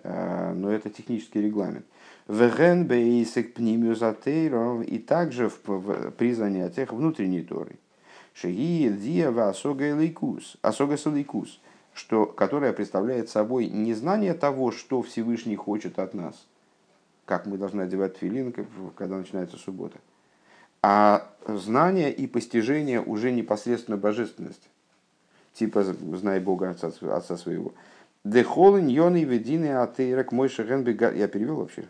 но 0.02 0.70
это 0.70 0.90
технический 0.90 1.40
регламент. 1.40 1.86
И 2.28 3.28
также 4.98 5.50
при 5.50 6.32
занятиях 6.32 6.92
внутренней 6.92 7.42
Торы. 7.42 7.76
Шеги, 8.34 8.88
Дия, 8.88 9.48
Асога 9.48 9.94
Лейкус, 9.94 10.56
Асога 10.62 10.96
Салейкус– 10.96 11.60
что, 11.94 12.26
которая 12.26 12.72
представляет 12.72 13.28
собой 13.28 13.66
не 13.66 13.94
знание 13.94 14.34
того, 14.34 14.72
что 14.72 15.02
Всевышний 15.02 15.56
хочет 15.56 15.98
от 15.98 16.14
нас, 16.14 16.46
как 17.26 17.46
мы 17.46 17.58
должны 17.58 17.82
одевать 17.82 18.16
филин, 18.16 18.54
когда 18.96 19.18
начинается 19.18 19.58
суббота, 19.58 19.98
а 20.82 21.30
знание 21.46 22.12
и 22.12 22.26
постижение 22.26 23.00
уже 23.00 23.30
непосредственно 23.30 23.96
божественности. 23.96 24.68
Типа 25.52 25.84
«Знай 25.84 26.40
Бога 26.40 26.70
отца, 26.70 26.90
отца 27.14 27.36
своего». 27.36 27.74
Дехолин 28.24 28.86
йоны 28.86 29.24
ведины 29.24 29.74
атеирак 29.74 30.32
мой 30.32 30.48
шеген 30.48 30.86
Я 30.86 31.28
перевел 31.28 31.56
вообще? 31.56 31.84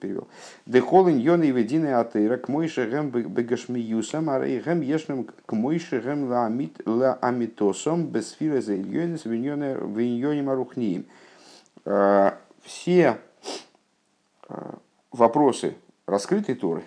перевел. 0.00 0.28
Дехолин 0.66 1.18
йоны 1.18 1.50
ведины 1.50 1.94
атеирак 1.94 2.48
мой 2.48 2.68
шеген 2.68 3.10
бегашмиюсам, 3.10 4.28
а 4.28 4.38
рейгем 4.38 4.82
ешным 4.82 5.24
к 5.24 5.52
мой 5.52 5.78
шеген 5.78 6.28
ла 6.28 7.18
амитосом 7.20 8.06
бесфира 8.06 8.60
за 8.60 8.76
ильёнис 8.76 9.24
виньоне 9.24 10.42
марухниим. 10.42 11.06
Все 12.62 13.18
вопросы 15.10 15.74
раскрытой 16.06 16.54
Торы, 16.54 16.82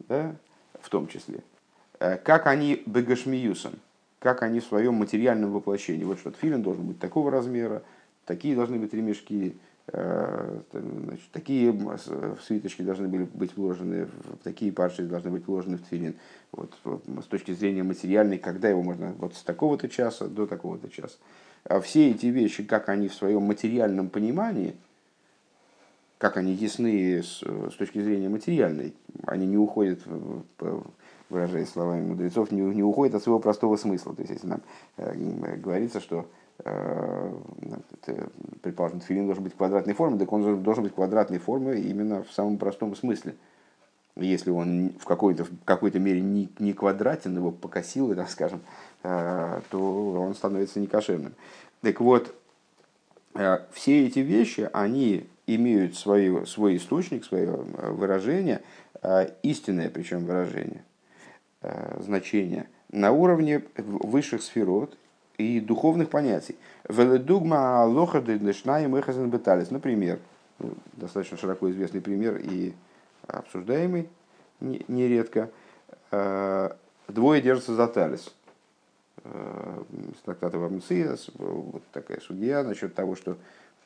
да, 0.00 0.34
в 0.80 0.88
том 0.88 1.08
числе, 1.08 1.42
а, 1.98 2.16
как 2.16 2.46
они 2.46 2.82
бегашмиюсом, 2.86 3.74
как 4.18 4.42
они 4.42 4.60
в 4.60 4.64
своем 4.64 4.94
материальном 4.94 5.52
воплощении. 5.52 6.04
Вот 6.04 6.18
что 6.18 6.30
филин 6.32 6.62
должен 6.62 6.86
быть 6.86 6.98
такого 6.98 7.30
размера, 7.30 7.82
такие 8.26 8.54
должны 8.54 8.78
быть 8.78 8.92
ремешки, 8.92 9.56
э, 9.88 10.60
значит, 10.72 11.30
такие 11.32 11.74
свиточки 12.44 12.82
должны 12.82 13.08
были 13.08 13.24
быть 13.24 13.56
вложены, 13.56 14.08
такие 14.42 14.72
парши 14.72 15.04
должны 15.04 15.30
быть 15.30 15.46
вложены 15.46 15.78
в 15.78 15.82
тфилин. 15.82 16.14
Вот, 16.52 16.76
с 16.84 17.26
точки 17.26 17.52
зрения 17.52 17.82
материальной, 17.82 18.38
когда 18.38 18.68
его 18.68 18.82
можно 18.82 19.14
вот 19.18 19.34
с 19.34 19.42
такого-то 19.42 19.88
часа 19.88 20.28
до 20.28 20.46
такого-то 20.46 20.88
часа. 20.88 21.16
А 21.64 21.80
все 21.80 22.10
эти 22.10 22.26
вещи, 22.26 22.64
как 22.64 22.88
они 22.88 23.08
в 23.08 23.14
своем 23.14 23.42
материальном 23.42 24.10
понимании, 24.10 24.74
как 26.18 26.36
они 26.36 26.52
ясны 26.52 27.22
с, 27.22 27.42
с 27.42 27.74
точки 27.76 28.00
зрения 28.00 28.28
материальной, 28.28 28.94
они 29.26 29.46
не 29.46 29.56
уходят, 29.56 30.00
выражаясь 31.28 31.70
словами 31.70 32.06
мудрецов, 32.06 32.52
не, 32.52 32.60
не 32.60 32.82
уходят 32.82 33.14
от 33.16 33.22
своего 33.22 33.40
простого 33.40 33.76
смысла. 33.76 34.14
То 34.14 34.22
есть, 34.22 34.34
если 34.34 34.46
нам 34.46 34.60
э, 34.98 35.56
говорится, 35.56 36.00
что 36.00 36.26
Э, 36.26 36.41
предположим, 38.62 39.00
филин 39.00 39.26
должен 39.26 39.44
быть 39.44 39.54
квадратной 39.54 39.94
формы, 39.94 40.18
так 40.18 40.32
он 40.32 40.62
должен 40.62 40.84
быть 40.84 40.94
квадратной 40.94 41.38
формы 41.38 41.80
именно 41.80 42.22
в 42.22 42.32
самом 42.32 42.58
простом 42.58 42.94
смысле. 42.94 43.34
Если 44.14 44.50
он 44.50 44.92
в 44.98 45.06
какой-то, 45.06 45.44
в 45.44 45.50
какой-то 45.64 45.98
мере 45.98 46.20
не, 46.20 46.50
не 46.58 46.74
квадратен, 46.74 47.34
его 47.34 47.50
покосил, 47.50 48.14
так 48.14 48.28
скажем, 48.28 48.60
то 49.02 49.62
он 49.72 50.34
становится 50.34 50.80
некошерным. 50.80 51.34
Так 51.80 52.00
вот, 52.00 52.34
все 53.72 54.06
эти 54.06 54.18
вещи, 54.18 54.68
они 54.72 55.26
имеют 55.46 55.96
свое, 55.96 56.44
свой 56.46 56.76
источник, 56.76 57.24
свое 57.24 57.50
выражение, 57.52 58.60
истинное 59.42 59.88
причем 59.88 60.26
выражение, 60.26 60.84
значение, 61.98 62.68
на 62.90 63.12
уровне 63.12 63.64
высших 63.76 64.42
сферот 64.42 64.98
и 65.42 65.60
духовных 65.60 66.10
понятий. 66.10 66.56
Веледугма 66.88 67.82
алоха 67.82 68.20
дедлешна 68.20 68.82
и 68.82 68.86
мэхазен 68.86 69.30
беталис. 69.30 69.70
Например, 69.70 70.18
ну, 70.58 70.72
достаточно 70.94 71.36
широко 71.36 71.70
известный 71.70 72.00
пример 72.00 72.40
и 72.42 72.74
обсуждаемый 73.26 74.08
нередко. 74.60 75.50
Э, 76.10 76.70
двое 77.08 77.42
держатся 77.42 77.74
за 77.74 77.86
талис. 77.88 78.34
Э, 79.24 79.82
с 80.18 80.22
трактата 80.24 80.58
Вамциас, 80.58 81.30
вот 81.34 81.82
такая 81.92 82.20
судья 82.20 82.62
насчет 82.62 82.94
того, 82.94 83.16
что 83.16 83.36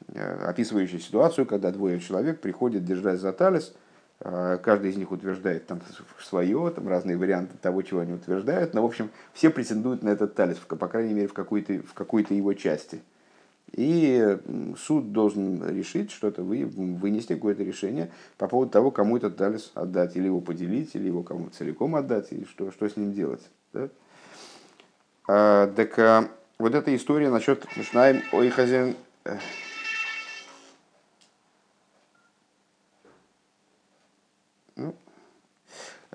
э, 0.09 0.47
описывающая 0.47 0.99
ситуацию, 0.99 1.47
когда 1.47 1.71
двое 1.71 2.01
человек 2.01 2.41
приходят 2.41 2.85
держать 2.85 3.21
за 3.21 3.33
талис– 3.33 3.75
каждый 4.19 4.91
из 4.91 4.97
них 4.97 5.13
утверждает 5.13 5.67
там 5.67 5.81
свое, 6.21 6.73
там 6.75 6.89
разные 6.89 7.17
варианты 7.17 7.57
того, 7.61 7.83
чего 7.83 8.01
они 8.01 8.15
утверждают. 8.15 8.75
Но, 8.75 8.83
в 8.83 8.87
общем, 8.87 9.11
все 9.33 9.51
претендуют 9.51 10.03
на 10.03 10.11
этот 10.11 10.35
талис, 10.35 10.57
по 10.57 10.89
крайней 10.89 11.15
мере, 11.15 11.29
в 11.29 11.33
какой-то, 11.33 11.75
в 11.83 11.93
какой-то 11.95 12.35
его 12.35 12.55
части. 12.55 13.03
И 13.73 14.39
суд 14.79 15.13
должен 15.13 15.69
решить 15.69 16.11
что-то, 16.13 16.43
вы, 16.43 16.65
вынести 16.67 17.35
какое-то 17.35 17.63
решение 17.63 18.11
по 18.39 18.47
поводу 18.47 18.71
того, 18.71 18.91
кому 18.91 19.17
этот 19.17 19.37
талис 19.37 19.73
отдать, 19.75 20.17
или 20.17 20.27
его 20.27 20.41
поделить, 20.41 20.95
или 20.95 21.09
его 21.09 21.23
кому 21.23 21.49
целиком 21.51 21.97
отдать, 21.97 22.33
и 22.33 22.45
что, 22.45 22.71
что 22.71 22.89
с 22.89 22.97
ним 22.97 23.13
делать. 23.13 23.43
Да? 23.73 23.89
А, 25.29 25.73
так 25.75 25.99
а, 25.99 26.29
вот 26.59 26.75
эта 26.75 26.95
история 26.95 27.29
насчет 27.29 27.67
Шнайм 27.83 28.23
Ойхазен 28.33 28.95
Э, 29.27 29.39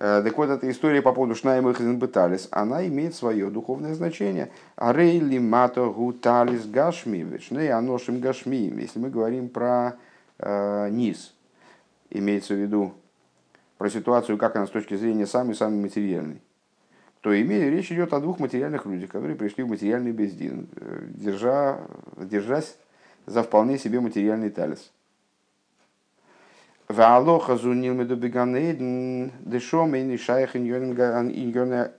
так 0.02 0.36
вот, 0.36 0.50
эта 0.50 0.68
история 0.72 1.04
по 1.04 1.14
поводу 1.14 1.36
Шнаем 1.36 1.70
и 1.70 1.96
Беталис, 1.96 2.48
она 2.50 2.88
имеет 2.88 3.14
свое 3.14 3.52
духовное 3.52 3.94
значение. 3.94 4.52
Арейли 4.76 5.38
мато 5.38 5.86
гуталис 5.92 6.66
гашми, 6.66 7.18
вишней 7.18 7.72
аношим 7.72 8.20
гашми. 8.20 8.74
Если 8.82 8.98
мы 8.98 9.12
говорим 9.12 9.48
про 9.48 9.98
э, 10.40 10.90
низ, 10.90 11.36
имеется 12.10 12.56
в 12.56 12.58
виду 12.58 12.96
про 13.78 13.92
ситуацию, 13.92 14.40
как 14.40 14.56
она 14.56 14.66
с 14.66 14.72
точки 14.72 14.96
зрения 14.96 15.28
самой-самой 15.28 15.80
материальной, 15.80 16.42
то 17.20 17.40
имея, 17.40 17.70
речь 17.70 17.92
идет 17.92 18.12
о 18.14 18.20
двух 18.20 18.40
материальных 18.40 18.88
людях, 18.88 19.12
которые 19.12 19.36
пришли 19.36 19.64
в 19.64 19.68
материальный 19.68 20.14
бездин, 20.14 20.68
э, 20.78 21.10
держа, 21.10 21.80
держась 22.18 22.76
за 23.28 23.44
вполне 23.44 23.78
себе 23.78 24.00
материальный 24.00 24.50
талис. 24.50 24.92
Ваалоха 26.92 27.56
зунил 27.56 27.94
меду 27.94 28.16
беганейден, 28.16 29.32
дешом 29.40 29.96
и 29.96 30.18
шайх 30.18 30.56
иньона 30.56 31.92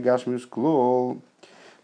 гашмиус 0.00 0.46
клол. 0.46 1.20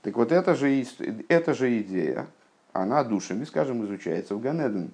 Так 0.03 0.17
вот, 0.17 0.33
эта 0.33 0.55
же, 0.55 0.85
эта 1.29 1.55
же 1.55 1.81
идея, 1.81 2.27
она 2.73 3.05
душами, 3.05 3.45
скажем, 3.45 3.85
изучается 3.85 4.35
в 4.35 4.41
Ганеден. 4.41 4.91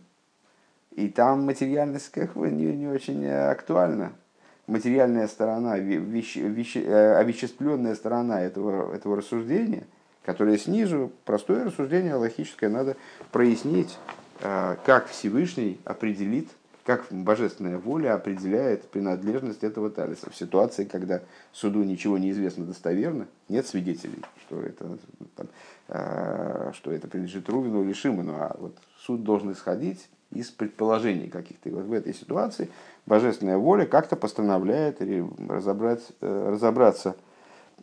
И 0.96 1.08
там 1.08 1.46
материальность 1.46 2.10
как 2.10 2.34
бы 2.34 2.50
не, 2.50 2.66
не 2.66 2.88
очень 2.88 3.26
актуальна. 3.26 4.12
Материальная 4.66 5.28
сторона, 5.28 5.78
вещ, 5.78 6.36
вещ, 6.36 6.76
овеществленная 6.76 7.94
сторона 7.94 8.42
этого, 8.42 8.94
этого 8.94 9.16
рассуждения, 9.16 9.84
которая 10.24 10.58
снизу, 10.58 11.12
простое 11.24 11.64
рассуждение 11.64 12.14
логическое, 12.14 12.68
надо 12.68 12.96
прояснить 13.32 13.96
Э, 13.98 14.17
как 14.40 15.08
Всевышний 15.08 15.80
определит, 15.84 16.48
как 16.88 17.04
божественная 17.10 17.76
воля 17.76 18.14
определяет 18.14 18.88
принадлежность 18.88 19.62
этого 19.62 19.90
талиса 19.90 20.30
в 20.30 20.34
ситуации, 20.34 20.84
когда 20.84 21.20
суду 21.52 21.82
ничего 21.82 22.16
не 22.16 22.30
известно 22.30 22.64
достоверно, 22.64 23.26
нет 23.50 23.66
свидетелей, 23.66 24.22
что 24.46 24.62
это, 24.62 24.96
там, 25.36 25.48
э, 25.88 26.70
что 26.72 26.90
это 26.90 27.06
принадлежит 27.06 27.46
Рувину 27.50 27.84
или 27.84 27.92
Шимону, 27.92 28.36
а 28.36 28.56
вот 28.58 28.74
суд 29.00 29.22
должен 29.22 29.52
исходить 29.52 30.08
из 30.30 30.48
предположений 30.48 31.28
каких-то. 31.28 31.68
И 31.68 31.72
вот 31.72 31.84
в 31.84 31.92
этой 31.92 32.14
ситуации 32.14 32.70
божественная 33.04 33.58
воля 33.58 33.84
как-то 33.84 34.16
постановляет 34.16 35.02
разобрать, 35.46 36.06
э, 36.22 36.50
разобраться, 36.52 37.16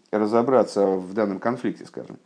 разобраться 0.10 0.84
в 0.88 1.14
данном 1.14 1.38
конфликте, 1.38 1.86
скажем. 1.86 2.18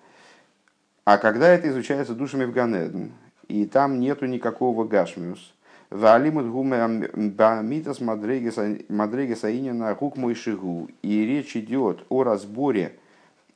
А 1.04 1.18
когда 1.18 1.50
это 1.50 1.68
изучается 1.68 2.14
душами 2.14 2.46
в 2.46 2.54
Ганеден, 2.54 3.12
и 3.50 3.66
там 3.66 4.00
нету 4.00 4.26
никакого 4.28 4.86
гашмиус. 4.86 5.54
Валимут 5.90 6.48
гуме 6.48 7.10
бамитас 7.16 8.00
мадрегеса 8.00 9.58
инина 9.58 9.96
гук 9.96 10.18
мой 10.18 10.36
шигу. 10.36 10.88
И 11.02 11.26
речь 11.26 11.58
идет 11.58 12.06
о 12.10 12.24
разборе 12.24 12.94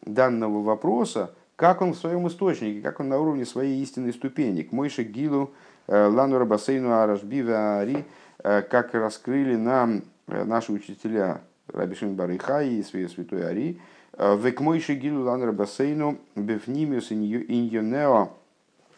данного 0.02 0.64
вопроса, 0.64 1.34
как 1.56 1.82
он 1.82 1.94
в 1.94 1.98
своем 1.98 2.28
источнике, 2.28 2.82
как 2.82 3.00
он 3.00 3.10
на 3.10 3.20
уровне 3.20 3.46
своей 3.46 3.82
истинной 3.82 4.14
ступени. 4.14 4.64
К 4.64 4.72
Мойше 4.72 5.04
Гилу, 5.04 5.52
э, 5.88 6.08
Лану 6.08 6.40
Рабасейну 6.40 6.92
Арашбиве 6.92 7.56
Ари, 7.56 8.04
э, 8.44 8.64
как 8.64 8.96
раскрыли 8.96 9.56
нам 9.56 10.02
э, 10.28 10.44
наши 10.44 10.72
учителя 10.72 11.42
Рабишин 11.68 12.16
Барыха 12.16 12.64
и 12.64 12.82
Святой 12.82 13.48
Ари, 13.48 13.80
Век 14.18 14.60
Мойше 14.60 14.96
Гилу 14.96 15.24
Лану 15.24 15.46
Рабасейну 15.46 16.18
Бефнимиус 16.36 17.12
Иньонео 17.12 18.32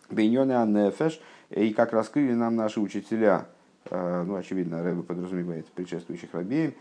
Бейньоне 0.10 0.56
Аннефеш, 0.56 1.20
и 1.50 1.74
как 1.74 1.94
раскрыли 1.94 2.34
нам 2.34 2.56
наши 2.56 2.80
учителя, 2.80 3.46
э, 3.90 4.24
ну, 4.26 4.36
очевидно, 4.36 4.84
Рэбе 4.84 5.04
подразумевает 5.04 5.68
предшествующих 5.68 6.34
рабеем, 6.34 6.74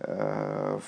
э, 0.00 0.78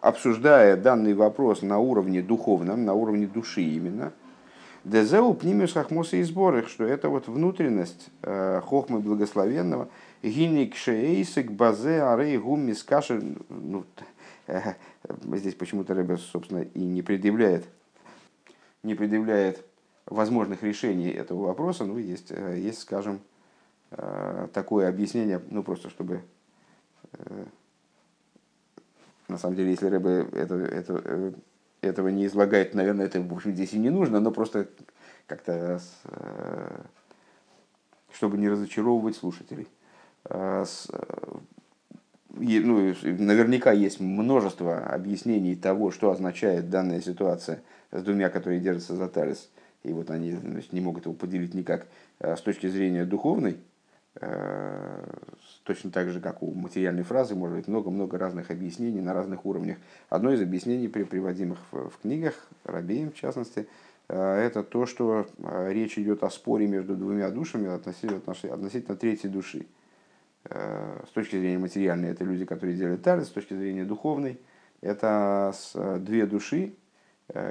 обсуждая 0.00 0.76
данный 0.76 1.14
вопрос 1.14 1.62
на 1.62 1.78
уровне 1.78 2.22
духовном, 2.22 2.84
на 2.84 2.94
уровне 2.94 3.26
души 3.26 3.62
именно, 3.62 4.12
Дезеу 4.84 5.32
пнимешь 5.34 5.74
хахмоса 5.74 6.16
и 6.16 6.22
сборах, 6.24 6.68
что 6.68 6.84
это 6.84 7.08
вот 7.08 7.28
внутренность 7.28 8.08
э, 8.22 8.60
хохмы 8.64 8.98
благословенного, 8.98 9.88
гиник 10.24 10.74
шеейсик 10.74 11.52
базе 11.52 12.02
арей 12.02 12.36
гумми 12.36 12.72
скаши, 12.72 13.36
ну, 13.48 13.84
здесь 15.34 15.54
почему-то 15.54 15.94
Рэбе, 15.94 16.16
собственно, 16.16 16.62
и 16.62 16.80
не 16.80 17.02
предъявляет, 17.02 17.64
не 18.82 18.96
предъявляет 18.96 19.64
возможных 20.06 20.62
решений 20.62 21.10
этого 21.10 21.46
вопроса, 21.46 21.84
ну, 21.84 21.98
есть, 21.98 22.30
э, 22.30 22.58
есть, 22.58 22.80
скажем, 22.80 23.20
э, 23.90 24.48
такое 24.52 24.88
объяснение, 24.88 25.40
ну, 25.50 25.62
просто 25.62 25.90
чтобы... 25.90 26.22
Э, 27.12 27.44
на 29.28 29.38
самом 29.38 29.56
деле, 29.56 29.70
если 29.70 29.86
Рэбе 29.86 30.26
это, 30.32 30.56
это, 30.56 31.32
этого 31.80 32.08
не 32.08 32.26
излагает, 32.26 32.74
наверное, 32.74 33.06
это, 33.06 33.20
в 33.20 33.32
общем, 33.32 33.54
здесь 33.54 33.72
и 33.72 33.78
не 33.78 33.88
нужно, 33.88 34.20
но 34.20 34.30
просто 34.30 34.68
как-то, 35.26 35.80
чтобы 38.12 38.36
не 38.36 38.50
разочаровывать 38.50 39.16
слушателей. 39.16 39.68
Ну, 40.28 40.84
наверняка 42.28 43.72
есть 43.72 44.00
множество 44.00 44.80
объяснений 44.80 45.56
того, 45.56 45.90
что 45.90 46.10
означает 46.10 46.68
данная 46.68 47.00
ситуация 47.00 47.62
с 47.90 48.02
двумя, 48.02 48.28
которые 48.28 48.60
держатся 48.60 48.96
за 48.96 49.08
талис– 49.08 49.48
и 49.84 49.92
вот 49.92 50.10
они 50.10 50.32
значит, 50.32 50.72
не 50.72 50.80
могут 50.80 51.06
его 51.06 51.14
поделить 51.14 51.54
никак 51.54 51.86
э, 52.20 52.36
с 52.36 52.40
точки 52.40 52.68
зрения 52.68 53.04
духовной, 53.04 53.58
э, 54.20 55.04
точно 55.64 55.90
так 55.90 56.10
же, 56.10 56.20
как 56.20 56.42
у 56.42 56.52
материальной 56.52 57.02
фразы, 57.02 57.34
может 57.34 57.56
быть 57.56 57.68
много-много 57.68 58.16
разных 58.18 58.50
объяснений 58.50 59.00
на 59.00 59.12
разных 59.12 59.44
уровнях. 59.44 59.78
Одно 60.08 60.32
из 60.32 60.40
объяснений, 60.40 60.88
приводимых 60.88 61.58
в 61.72 61.92
книгах, 62.00 62.34
Рабеем 62.64 63.10
в 63.10 63.16
частности, 63.16 63.66
э, 64.08 64.16
это 64.16 64.62
то, 64.62 64.86
что 64.86 65.26
речь 65.68 65.98
идет 65.98 66.22
о 66.22 66.30
споре 66.30 66.66
между 66.68 66.96
двумя 66.96 67.30
душами 67.30 67.68
относительно, 67.68 68.20
относительно 68.26 68.96
третьей 68.96 69.30
души. 69.30 69.66
С 70.44 71.12
точки 71.14 71.36
зрения 71.38 71.58
материальной, 71.58 72.08
это 72.08 72.24
люди, 72.24 72.44
которые 72.44 72.76
делают 72.76 73.02
талис, 73.02 73.28
с 73.28 73.30
точки 73.30 73.54
зрения 73.54 73.84
духовной, 73.84 74.40
это 74.80 75.54
две 76.00 76.26
души, 76.26 76.74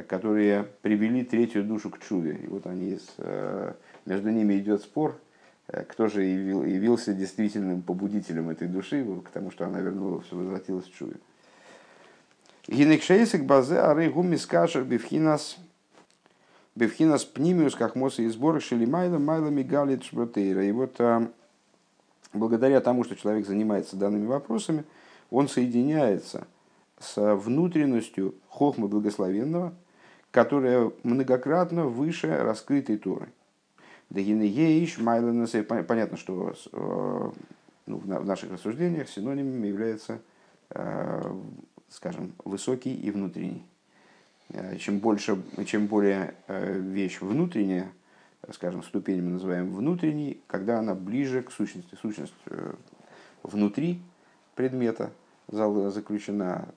которые 0.07 0.67
привели 0.81 1.23
третью 1.23 1.63
душу 1.63 1.89
к 1.89 1.99
чуве. 1.99 2.35
И 2.43 2.47
вот 2.47 2.67
они, 2.67 2.99
э, 3.17 3.73
между 4.05 4.29
ними 4.29 4.57
идет 4.59 4.81
спор, 4.81 5.19
э, 5.67 5.83
кто 5.83 6.07
же 6.07 6.23
явил, 6.23 6.63
явился 6.63 7.13
действительным 7.13 7.81
побудителем 7.81 8.49
этой 8.49 8.67
души, 8.67 9.05
к 9.23 9.29
тому, 9.29 9.51
что 9.51 9.65
она 9.65 9.79
вернулась, 9.79 10.31
возвратилась 10.31 10.85
в 10.85 10.93
чуве. 10.93 11.15
Гинекшейсик 12.67 13.45
базе 13.45 13.79
ары 13.79 14.09
гуми 14.09 14.35
скашер 14.35 14.83
бифхинас 14.83 15.57
бифхинас 16.75 17.25
пнимиус 17.25 17.75
как 17.75 17.95
мосы 17.95 18.23
и 18.25 18.29
сбор 18.29 18.61
шили 18.61 18.85
майла 18.85 19.17
майла 19.17 19.49
мигалит 19.49 20.03
шбатейра. 20.03 20.63
И 20.63 20.71
вот 20.71 20.99
благодаря 22.33 22.81
тому, 22.81 23.03
что 23.03 23.15
человек 23.15 23.47
занимается 23.47 23.95
данными 23.95 24.27
вопросами, 24.27 24.83
он 25.31 25.47
соединяется 25.47 26.47
с 27.01 27.35
внутренностью 27.35 28.35
хохмы 28.47 28.87
благословенного, 28.87 29.73
которая 30.31 30.91
многократно 31.03 31.85
выше 31.85 32.35
раскрытой 32.37 32.97
Торы. 32.97 33.29
Понятно, 34.09 36.17
что 36.17 36.53
э, 36.71 37.31
ну, 37.85 37.97
в 37.97 38.25
наших 38.25 38.51
рассуждениях 38.51 39.09
синонимами 39.09 39.67
является, 39.67 40.21
э, 40.69 41.33
скажем, 41.89 42.33
высокий 42.43 42.93
и 42.93 43.11
внутренний. 43.11 43.65
Э, 44.49 44.77
чем, 44.77 44.99
больше, 44.99 45.41
чем 45.65 45.87
более 45.87 46.35
вещь 46.47 47.21
внутренняя, 47.21 47.91
скажем, 48.51 48.83
ступень 48.83 49.21
мы 49.21 49.31
называем 49.31 49.73
внутренней, 49.73 50.41
когда 50.47 50.79
она 50.79 50.93
ближе 50.93 51.41
к 51.41 51.51
сущности. 51.51 51.97
Сущность 52.01 52.33
внутри 53.43 54.01
предмета 54.55 55.11
заключена. 55.49 56.69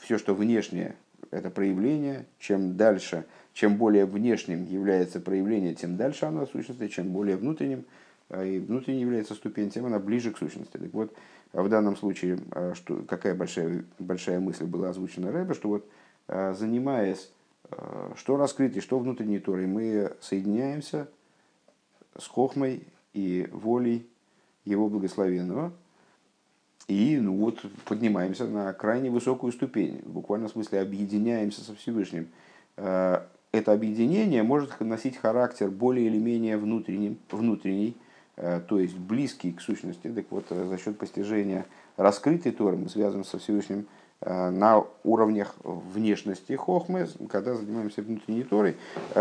Все, 0.00 0.18
что 0.18 0.34
внешнее, 0.34 0.96
это 1.30 1.50
проявление. 1.50 2.26
Чем 2.38 2.76
дальше, 2.76 3.24
чем 3.52 3.76
более 3.76 4.06
внешним 4.06 4.64
является 4.64 5.20
проявление, 5.20 5.74
тем 5.74 5.96
дальше 5.96 6.26
оно 6.26 6.42
от 6.42 6.50
сущности, 6.50 6.88
чем 6.88 7.12
более 7.12 7.36
внутренним, 7.36 7.84
а 8.28 8.44
и 8.44 8.58
внутренней 8.58 9.00
является 9.00 9.34
ступень, 9.34 9.70
тем 9.70 9.86
она 9.86 9.98
ближе 9.98 10.30
к 10.32 10.38
сущности. 10.38 10.76
Так 10.76 10.92
вот, 10.92 11.14
в 11.52 11.68
данном 11.68 11.96
случае, 11.96 12.38
а, 12.50 12.74
что, 12.74 13.04
какая 13.08 13.34
большая, 13.34 13.84
большая 13.98 14.40
мысль 14.40 14.64
была 14.64 14.90
озвучена 14.90 15.30
Рэбе, 15.32 15.54
что 15.54 15.68
вот 15.68 15.88
занимаясь 16.26 17.30
что 18.16 18.36
раскрытой, 18.36 18.80
что 18.80 18.98
внутренней 18.98 19.40
Торой, 19.40 19.66
мы 19.66 20.12
соединяемся 20.20 21.08
с 22.16 22.26
хохмой 22.26 22.86
и 23.12 23.48
волей 23.52 24.06
его 24.64 24.88
благословенного, 24.88 25.72
и 26.88 27.18
ну 27.18 27.36
вот 27.36 27.64
поднимаемся 27.86 28.46
на 28.46 28.72
крайне 28.72 29.10
высокую 29.10 29.52
ступень, 29.52 30.02
в 30.04 30.10
буквальном 30.10 30.48
смысле 30.48 30.80
объединяемся 30.80 31.62
со 31.62 31.74
Всевышним. 31.74 32.28
Э, 32.76 33.22
это 33.52 33.72
объединение 33.72 34.42
может 34.42 34.80
носить 34.80 35.16
характер 35.16 35.70
более 35.70 36.06
или 36.06 36.18
менее 36.18 36.56
внутренний, 36.58 37.18
внутренний 37.30 37.96
э, 38.36 38.60
то 38.68 38.78
есть 38.78 38.96
близкий 38.96 39.52
к 39.52 39.60
сущности. 39.60 40.08
Так 40.08 40.26
вот, 40.30 40.46
э, 40.50 40.66
за 40.66 40.76
счет 40.76 40.98
постижения 40.98 41.64
раскрытой 41.96 42.52
Торы 42.52 42.76
мы 42.76 42.88
связываем 42.88 43.24
со 43.24 43.38
Всевышним 43.38 43.86
на 44.24 44.84
уровнях 45.02 45.54
внешности 45.62 46.54
хохмы, 46.54 47.08
когда 47.28 47.54
занимаемся 47.54 48.02
внутренней 48.02 48.42
Торой, 48.42 48.76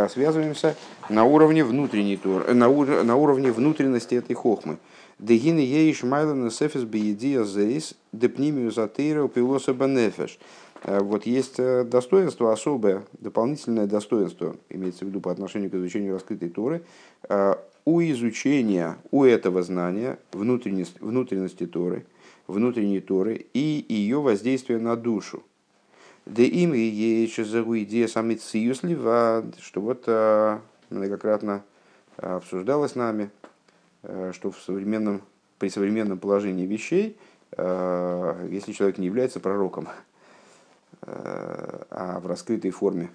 связываемся 0.10 0.76
на 1.10 1.26
уровне 1.26 1.64
внутренней 1.64 2.18
Торы, 2.18 2.54
на, 2.54 2.70
ур, 2.70 3.04
на 3.04 3.16
уровне 3.16 3.52
внутренности 3.52 4.16
этой 4.16 4.34
хохмы. 4.34 4.78
Дегины 5.20 5.60
еиш 5.60 6.04
майлана 6.04 6.50
сефис 6.50 6.84
биедия 6.84 7.44
зейс 7.44 7.96
депнимию 8.12 8.72
затейра 8.72 9.28
пилоса 9.28 9.74
бенефеш. 9.74 10.40
Э, 10.84 11.00
вот 11.00 11.26
есть 11.26 11.56
э, 11.60 11.84
достоинство 11.84 12.52
особое, 12.52 13.04
дополнительное 13.20 13.88
достоинство, 13.88 14.56
имеется 14.70 15.06
в 15.06 15.08
виду 15.08 15.22
по 15.22 15.32
отношению 15.32 15.70
к 15.70 15.76
изучению 15.76 16.16
раскрытой 16.16 16.50
Торы, 16.50 16.84
э, 17.30 17.56
у 17.86 18.02
изучения, 18.02 18.98
у 19.12 19.24
этого 19.24 19.62
знания 19.62 20.18
внутренности, 20.32 20.98
внутренности 21.00 21.66
Торы, 21.66 22.06
внутренней 22.48 23.00
Торы 23.00 23.46
и 23.54 23.86
ее 23.88 24.22
воздействия 24.22 24.80
на 24.80 24.96
душу. 24.96 25.44
Да 26.26 26.42
им 26.44 26.74
и 26.74 26.80
есть 26.80 27.38
идея 27.38 28.08
самициюслива, 28.08 29.46
что 29.60 29.82
вот 29.82 30.08
многократно 30.90 31.64
обсуждалось 32.18 32.96
нами, 32.96 33.30
Э, 34.04 34.32
что 34.34 34.52
в 34.52 34.60
современном, 34.62 35.22
при 35.60 35.70
современном 35.70 36.20
положении 36.20 36.66
вещей, 36.66 37.18
если 37.56 38.72
человек 38.72 38.98
не 38.98 39.06
является 39.06 39.40
пророком, 39.40 39.88
а 41.02 42.20
в 42.20 42.26
раскрытой 42.26 42.72
форме, 42.72 43.12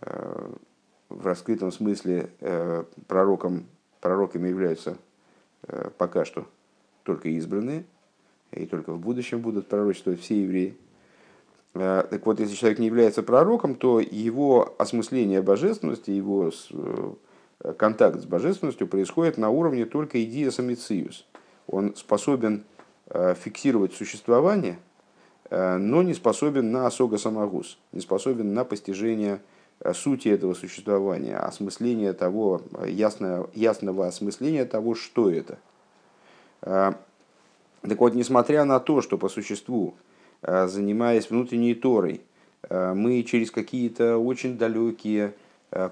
в 0.00 1.26
раскрытом 1.26 1.72
смысле 1.72 2.30
пророком, 3.08 3.66
пророками 4.00 4.48
являются 4.48 4.96
пока 5.98 6.24
что 6.24 6.46
только 7.02 7.30
избранные, 7.30 7.84
и 8.54 8.66
только 8.66 8.92
в 8.92 8.98
будущем 8.98 9.40
будут 9.40 9.68
пророчествовать 9.68 10.20
все 10.20 10.42
евреи. 10.42 10.76
Так 11.72 12.24
вот, 12.24 12.38
если 12.38 12.54
человек 12.54 12.78
не 12.78 12.86
является 12.86 13.24
пророком, 13.24 13.74
то 13.74 13.98
его 13.98 14.74
осмысление 14.78 15.42
божественности, 15.42 16.12
его 16.12 16.52
контакт 17.76 18.20
с 18.20 18.26
божественностью 18.26 18.86
происходит 18.86 19.38
на 19.38 19.50
уровне 19.50 19.86
только 19.86 20.22
идея 20.24 20.50
самициус. 20.50 21.26
Он 21.66 21.96
способен 21.96 22.64
э, 23.06 23.34
фиксировать 23.34 23.94
существование, 23.94 24.78
э, 25.50 25.78
но 25.78 26.02
не 26.02 26.14
способен 26.14 26.72
на 26.72 26.86
осога 26.86 27.16
самогус, 27.16 27.78
не 27.92 28.00
способен 28.00 28.52
на 28.52 28.64
постижение 28.64 29.40
э, 29.80 29.94
сути 29.94 30.28
этого 30.28 30.52
существования, 30.54 31.38
осмысление 31.38 32.12
того, 32.12 32.60
ясного, 32.86 33.48
ясного 33.54 34.06
осмысления 34.06 34.66
того, 34.66 34.94
что 34.94 35.30
это. 35.30 35.58
Так 37.88 38.00
вот, 38.00 38.14
несмотря 38.14 38.64
на 38.64 38.80
то, 38.80 39.02
что 39.02 39.18
по 39.18 39.28
существу, 39.28 39.94
занимаясь 40.42 41.30
внутренней 41.30 41.74
торой, 41.74 42.22
мы 42.70 43.22
через 43.22 43.50
какие-то 43.50 44.16
очень 44.16 44.56
далекие 44.56 45.34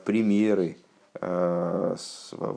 примеры, 0.04 0.76
Э, 1.20 1.94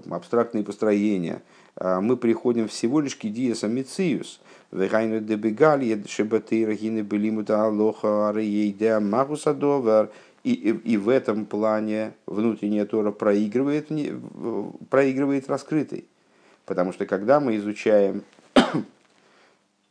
абстрактные 0.10 0.64
построения, 0.64 1.44
э, 1.76 2.00
мы 2.00 2.16
приходим 2.16 2.70
всего 2.70 3.02
лишь 3.02 3.16
к 3.18 3.26
идее 3.26 3.54
самициус. 3.54 4.40
Вегайну 4.72 5.20
дебегали, 5.20 6.02
шебатейра 6.08 6.74
гины 6.74 7.02
белимута 7.02 7.66
алоха 7.66 8.30
арейдя 8.30 9.00
магусадовар. 9.00 10.10
И, 10.44 10.54
и, 10.54 10.70
и 10.94 10.98
в 10.98 11.10
этом 11.10 11.46
плане 11.46 12.14
внутренняя 12.28 12.86
Тора 12.86 13.12
проигрывает, 13.12 13.90
проигрывает 14.90 15.50
раскрытой. 15.50 16.06
Потому 16.66 16.94
что 16.94 17.06
когда 17.06 17.40
мы 17.40 17.58
изучаем 17.58 18.18
э, 18.18 18.35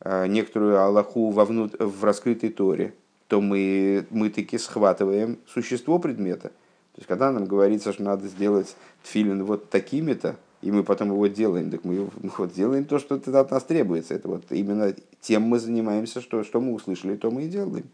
некоторую 0.03 0.79
Аллаху 0.79 1.29
во 1.29 1.45
внут... 1.45 1.75
в 1.79 2.03
раскрытой 2.03 2.49
Торе, 2.49 2.93
то 3.27 3.41
мы, 3.41 4.05
мы 4.09 4.29
таки 4.29 4.57
схватываем 4.57 5.39
существо 5.47 5.99
предмета– 5.99 6.51
то 6.95 6.99
есть, 6.99 7.09
когда 7.09 7.29
нам 7.29 7.43
говорится, 7.43 7.91
что 7.91 8.03
надо 8.03 8.25
сделать 8.29 8.73
тфилин 9.03 9.43
вот 9.43 9.69
такими-то, 9.69 10.37
и 10.61 10.71
мы 10.71 10.81
потом 10.85 11.09
его 11.09 11.27
делаем, 11.27 11.69
так 11.69 11.83
мы 11.83 11.95
ну, 11.95 12.31
вот 12.37 12.53
делаем 12.53 12.85
то, 12.85 12.99
что 12.99 13.15
от 13.15 13.51
нас 13.51 13.63
требуется. 13.65 14.13
Это 14.13 14.29
вот 14.29 14.45
именно 14.49 14.95
тем 15.19 15.41
мы 15.41 15.59
занимаемся, 15.59 16.21
что, 16.21 16.45
что 16.45 16.61
мы 16.61 16.71
услышали, 16.71 17.17
то 17.17 17.31
мы 17.31 17.43
и 17.43 17.49
делаем. 17.49 17.89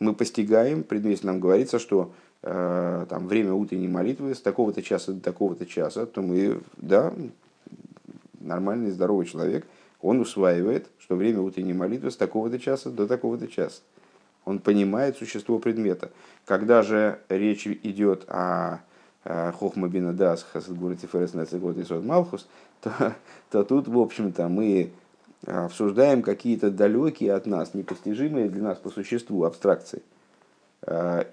Мы 0.00 0.14
постигаем, 0.14 0.82
предмет 0.82 1.22
нам 1.22 1.38
говорится, 1.38 1.78
что 1.78 2.12
э, 2.42 3.06
там 3.08 3.28
время 3.28 3.52
утренней 3.54 3.86
молитвы 3.86 4.34
с 4.34 4.40
такого-то 4.40 4.82
часа 4.82 5.12
до 5.12 5.20
такого-то 5.20 5.64
часа, 5.64 6.04
то 6.04 6.22
мы, 6.22 6.60
да, 6.78 7.14
нормальный, 8.40 8.90
здоровый 8.90 9.26
человек, 9.26 9.64
он 10.02 10.20
усваивает, 10.20 10.88
что 10.98 11.16
время 11.16 11.40
утренней 11.40 11.72
молитвы 11.72 12.10
с 12.10 12.16
такого-то 12.16 12.58
часа 12.58 12.90
до 12.90 13.06
такого-то 13.06 13.48
часа. 13.48 13.80
Он 14.44 14.58
понимает 14.58 15.16
существо 15.16 15.58
предмета. 15.58 16.10
Когда 16.44 16.82
же 16.82 17.20
речь 17.28 17.66
идет 17.66 18.24
о 18.28 18.80
Хохма 19.24 19.88
бина 19.88 20.12
дас 20.12 20.42
хасадгура 20.42 20.96
тиферес 20.96 21.32
нацегот 21.32 21.78
и 21.78 21.94
малхус, 21.94 22.48
то, 22.80 23.14
то 23.50 23.62
тут, 23.62 23.86
в 23.86 23.96
общем-то, 23.96 24.48
мы 24.48 24.90
обсуждаем 25.46 26.22
какие-то 26.22 26.72
далекие 26.72 27.32
от 27.34 27.46
нас, 27.46 27.72
непостижимые 27.72 28.48
для 28.48 28.62
нас 28.62 28.78
по 28.78 28.90
существу 28.90 29.44
абстракции. 29.44 30.02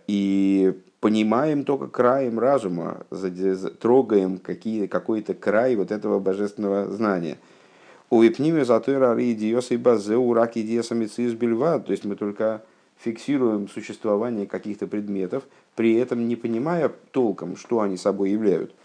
И 0.05 0.79
понимаем 0.99 1.63
только 1.63 1.87
краем 1.87 2.37
разума, 2.37 3.07
трогаем 3.79 4.37
какие, 4.37 4.85
какой-то 4.85 5.33
край 5.33 5.75
вот 5.75 5.91
этого 5.91 6.19
божественного 6.19 6.91
знания. 6.91 7.37
У 8.09 8.23
Ипниме 8.23 8.65
затыра 8.65 9.15
ри 9.15 9.35
диос 9.35 9.71
и 9.71 9.77
базе 9.77 10.17
ураки 10.17 10.63
диосами 10.63 11.07
бельва. 11.35 11.79
То 11.79 11.91
есть 11.91 12.05
мы 12.05 12.15
только 12.15 12.63
фиксируем 12.97 13.69
существование 13.69 14.47
каких-то 14.47 14.87
предметов, 14.87 15.43
при 15.75 15.95
этом 15.95 16.27
не 16.27 16.35
понимая 16.35 16.91
толком, 17.11 17.55
что 17.55 17.81
они 17.81 17.97
собой 17.97 18.31
являются. 18.31 18.75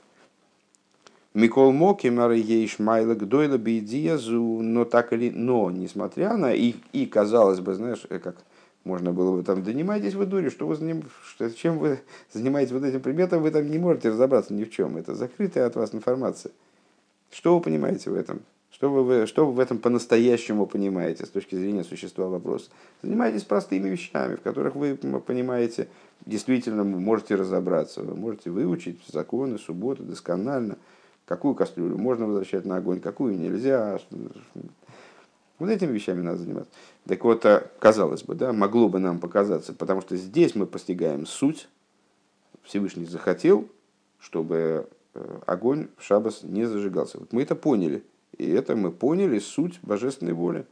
Микол 1.32 1.72
Моки 1.72 2.06
Марьеш 2.06 2.78
Майлок 2.78 3.26
Дойла 3.26 3.58
Бейдиязу, 3.58 4.40
но 4.62 4.84
так 4.84 5.12
или 5.12 5.30
но, 5.30 5.68
несмотря 5.70 6.36
на 6.36 6.54
и, 6.54 6.74
и 6.92 7.06
казалось 7.06 7.58
бы, 7.58 7.74
знаешь, 7.74 8.06
э, 8.08 8.20
как 8.20 8.36
можно 8.84 9.12
было 9.12 9.36
бы 9.36 9.42
там, 9.42 9.64
донимайтесь 9.64 10.14
вы 10.14 10.26
дури, 10.26 10.48
что 10.48 10.68
вы 10.68 10.76
заним, 10.76 11.02
чем 11.56 11.78
вы 11.78 11.98
занимаетесь 12.32 12.70
вот 12.70 12.84
этим 12.84 13.00
предметом, 13.00 13.42
вы 13.42 13.50
там 13.50 13.68
не 13.68 13.78
можете 13.78 14.10
разобраться 14.10 14.54
ни 14.54 14.62
в 14.62 14.70
чем. 14.70 14.96
Это 14.96 15.16
закрытая 15.16 15.66
от 15.66 15.74
вас 15.74 15.92
информация. 15.92 16.52
Что 17.32 17.56
вы 17.56 17.62
понимаете 17.62 18.10
в 18.10 18.14
этом? 18.14 18.42
Что 18.74 18.90
вы, 18.90 19.26
что 19.28 19.46
вы 19.46 19.52
в 19.52 19.60
этом 19.60 19.78
по-настоящему 19.78 20.66
понимаете 20.66 21.24
с 21.24 21.28
точки 21.28 21.54
зрения 21.54 21.84
существа 21.84 22.26
вопроса? 22.26 22.70
Занимайтесь 23.02 23.44
простыми 23.44 23.88
вещами, 23.88 24.34
в 24.34 24.40
которых 24.40 24.74
вы 24.74 24.96
понимаете, 24.96 25.86
действительно 26.26 26.82
можете 26.82 27.36
разобраться. 27.36 28.02
Вы 28.02 28.16
можете 28.16 28.50
выучить 28.50 29.00
законы, 29.06 29.58
субботы 29.58 30.02
досконально. 30.02 30.76
Какую 31.24 31.54
кастрюлю 31.54 31.96
можно 31.96 32.26
возвращать 32.26 32.64
на 32.64 32.78
огонь, 32.78 32.98
какую 32.98 33.38
нельзя. 33.38 34.00
Вот 35.60 35.70
этими 35.70 35.92
вещами 35.92 36.22
надо 36.22 36.38
заниматься. 36.38 36.72
Так 37.06 37.22
вот, 37.22 37.46
а, 37.46 37.70
казалось 37.78 38.24
бы, 38.24 38.34
да, 38.34 38.52
могло 38.52 38.88
бы 38.88 38.98
нам 38.98 39.20
показаться, 39.20 39.72
потому 39.72 40.00
что 40.00 40.16
здесь 40.16 40.56
мы 40.56 40.66
постигаем 40.66 41.26
суть. 41.26 41.68
Всевышний 42.64 43.04
захотел, 43.04 43.68
чтобы 44.18 44.88
э, 45.14 45.38
огонь 45.46 45.90
в 45.96 46.02
шабас 46.02 46.42
не 46.42 46.64
зажигался. 46.64 47.20
Вот 47.20 47.32
мы 47.32 47.42
это 47.42 47.54
поняли. 47.54 48.02
И 48.38 48.50
это 48.50 48.76
мы 48.76 48.90
поняли 48.90 49.38
суть 49.38 49.78
божественной 49.82 50.32
воли. 50.32 50.66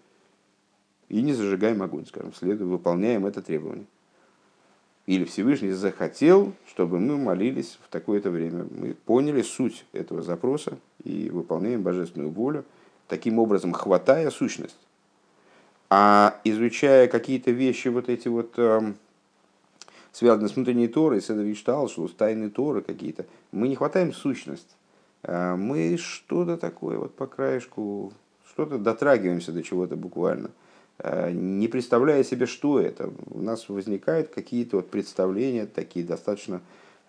И 1.09 1.21
не 1.23 1.33
зажигаем 1.33 1.83
огонь, 1.83 2.07
скажем, 2.07 2.33
следуем, 2.33 2.71
выполняем 2.71 3.27
это 3.27 3.43
требование. 3.43 3.87
Или 5.07 5.25
Всевышний 5.25 5.73
захотел, 5.73 6.53
чтобы 6.67 6.99
мы 6.99 7.19
молились 7.19 7.79
в 7.85 7.89
такое-то 7.91 8.31
время. 8.31 8.67
Мы 8.71 8.95
поняли 8.95 9.43
суть 9.43 9.85
этого 9.93 10.23
запроса 10.23 10.79
и 11.03 11.29
выполняем 11.31 11.83
божественную 11.83 12.31
волю, 12.31 12.65
таким 13.09 13.39
образом 13.39 13.73
хватая 13.73 14.31
сущность. 14.31 14.79
А 15.91 16.41
изучая 16.45 17.09
какие-то 17.09 17.51
вещи, 17.51 17.89
вот 17.89 18.09
эти 18.09 18.29
вот 18.29 18.55
э, 18.57 18.95
связанные 20.13 20.49
с 20.49 20.57
внутренней 20.57 20.89
Торой, 20.89 21.21
с 21.21 21.25
что 21.25 22.09
тайны 22.17 22.49
Торы 22.49 22.83
какие-то, 22.83 23.27
мы 23.51 23.69
не 23.69 23.77
хватаем 23.77 24.13
сущность. 24.13 24.77
Э, 25.25 25.55
мы 25.57 25.97
что-то 25.99 26.57
такое 26.57 26.99
вот 26.99 27.15
по 27.15 27.27
краешку, 27.27 28.13
что-то 28.49 28.79
дотрагиваемся 28.79 29.53
до 29.53 29.63
чего-то 29.63 29.97
буквально– 29.97 30.51
Э, 30.99 31.31
не 31.33 31.69
представляя 31.69 32.23
себе, 32.23 32.47
что 32.47 32.81
это. 32.81 33.11
У 33.31 33.41
нас 33.41 33.69
возникают 33.69 34.29
какие-то 34.29 34.77
вот 34.77 34.91
представления 34.91 35.67
такие 35.67 36.07
достаточно 36.07 36.61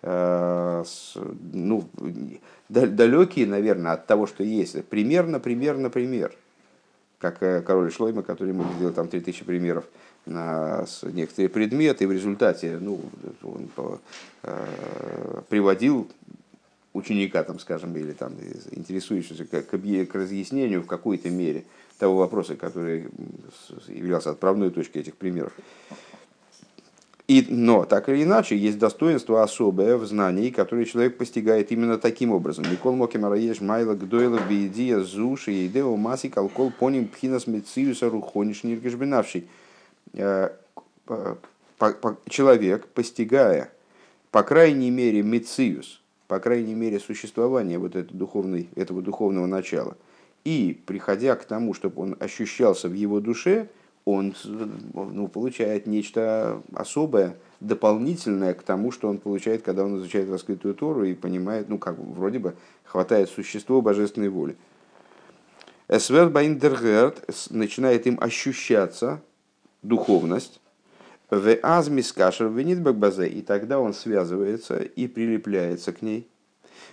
э, 0.02 0.84
ну, 1.52 1.88
далекие, 2.68 3.46
наверное, 3.46 3.92
от 3.92 4.06
того, 4.06 4.26
что 4.26 4.42
есть. 4.42 4.84
Примерно, 4.86 5.38
примерно, 5.38 5.90
пример. 5.90 6.34
Как 7.20 7.38
король 7.38 7.92
Шлойма, 7.92 8.22
который 8.22 8.52
мог 8.52 8.66
сделать 8.74 8.96
там 8.96 9.08
3000 9.08 9.44
примеров 9.44 9.84
на 10.26 10.84
некоторые 11.04 11.48
предметы, 11.48 12.04
и 12.04 12.06
в 12.06 12.12
результате 12.12 12.78
ну, 12.80 13.00
он 13.42 13.68
приводил 15.48 16.10
ученика, 16.94 17.42
там, 17.42 17.58
скажем, 17.58 17.94
или 17.96 18.12
там, 18.12 18.34
интересующегося 18.70 19.44
к, 19.44 19.62
к 19.62 20.14
разъяснению 20.14 20.82
в 20.82 20.86
какой-то 20.86 21.28
мере 21.28 21.64
того 21.98 22.16
вопроса, 22.16 22.56
который 22.56 23.08
являлся 23.88 24.30
отправной 24.30 24.70
точкой 24.70 24.98
этих 24.98 25.16
примеров. 25.16 25.52
И, 27.26 27.46
но, 27.48 27.84
так 27.84 28.10
или 28.10 28.22
иначе, 28.22 28.56
есть 28.56 28.78
достоинство 28.78 29.42
особое 29.42 29.96
в 29.96 30.06
знании, 30.06 30.50
которое 30.50 30.84
человек 30.84 31.16
постигает 31.16 31.72
именно 31.72 31.96
таким 31.96 32.32
образом. 32.32 32.66
Никол 32.70 32.94
моки 32.94 33.16
мараеш 33.16 33.62
майла 33.62 33.94
гдойла 33.94 34.38
бейдия 34.46 35.00
зуши 35.00 35.66
идео 35.66 35.96
маси 35.96 36.28
калкол 36.28 36.70
поним 36.70 37.08
пхинас 37.08 37.46
мециуса 37.46 38.10
рухониш 38.10 38.62
ниргешбинавший. 38.62 39.48
Э, 40.12 40.50
человек, 42.28 42.86
постигая, 42.88 43.72
по 44.30 44.42
крайней 44.42 44.90
мере, 44.90 45.22
мециус, 45.22 46.02
по 46.28 46.38
крайней 46.40 46.74
мере, 46.74 46.98
существование 47.00 47.78
вот 47.78 47.96
этого, 47.96 48.16
духовной, 48.18 48.68
этого 48.76 49.02
духовного 49.02 49.46
начала– 49.46 49.96
и 50.44 50.78
приходя 50.86 51.36
к 51.36 51.44
тому, 51.44 51.72
чтобы 51.72 52.02
он 52.02 52.16
ощущался 52.20 52.88
в 52.88 52.92
его 52.92 53.20
душе, 53.20 53.68
он 54.04 54.34
ну, 54.92 55.28
получает 55.28 55.86
нечто 55.86 56.62
особое, 56.74 57.36
дополнительное 57.60 58.52
к 58.52 58.62
тому, 58.62 58.92
что 58.92 59.08
он 59.08 59.16
получает, 59.16 59.62
когда 59.62 59.84
он 59.84 59.96
изучает 59.98 60.28
раскрытую 60.28 60.74
Тору 60.74 61.04
и 61.04 61.14
понимает, 61.14 61.70
ну, 61.70 61.78
как 61.78 61.98
вроде 61.98 62.38
бы 62.38 62.54
хватает 62.84 63.30
существо 63.30 63.80
божественной 63.80 64.28
воли. 64.28 64.56
עס 65.88 65.99
ווערט 65.99 66.28
בײַ 66.28 66.55
אים 66.55 66.76
דערהערט 66.76 67.24
начинает 67.50 68.06
им 68.06 68.18
ощущаться 68.20 69.22
духовность, 69.82 70.60
ואז 71.34 71.58
מתקשר 71.62 72.48
בזה, 72.48 73.28
и 73.28 73.42
тогда 73.42 73.80
он 73.80 73.94
связывается 73.94 74.76
и 74.76 75.06
прилепляется 75.06 75.92
к 75.92 76.02
ней. 76.02 76.28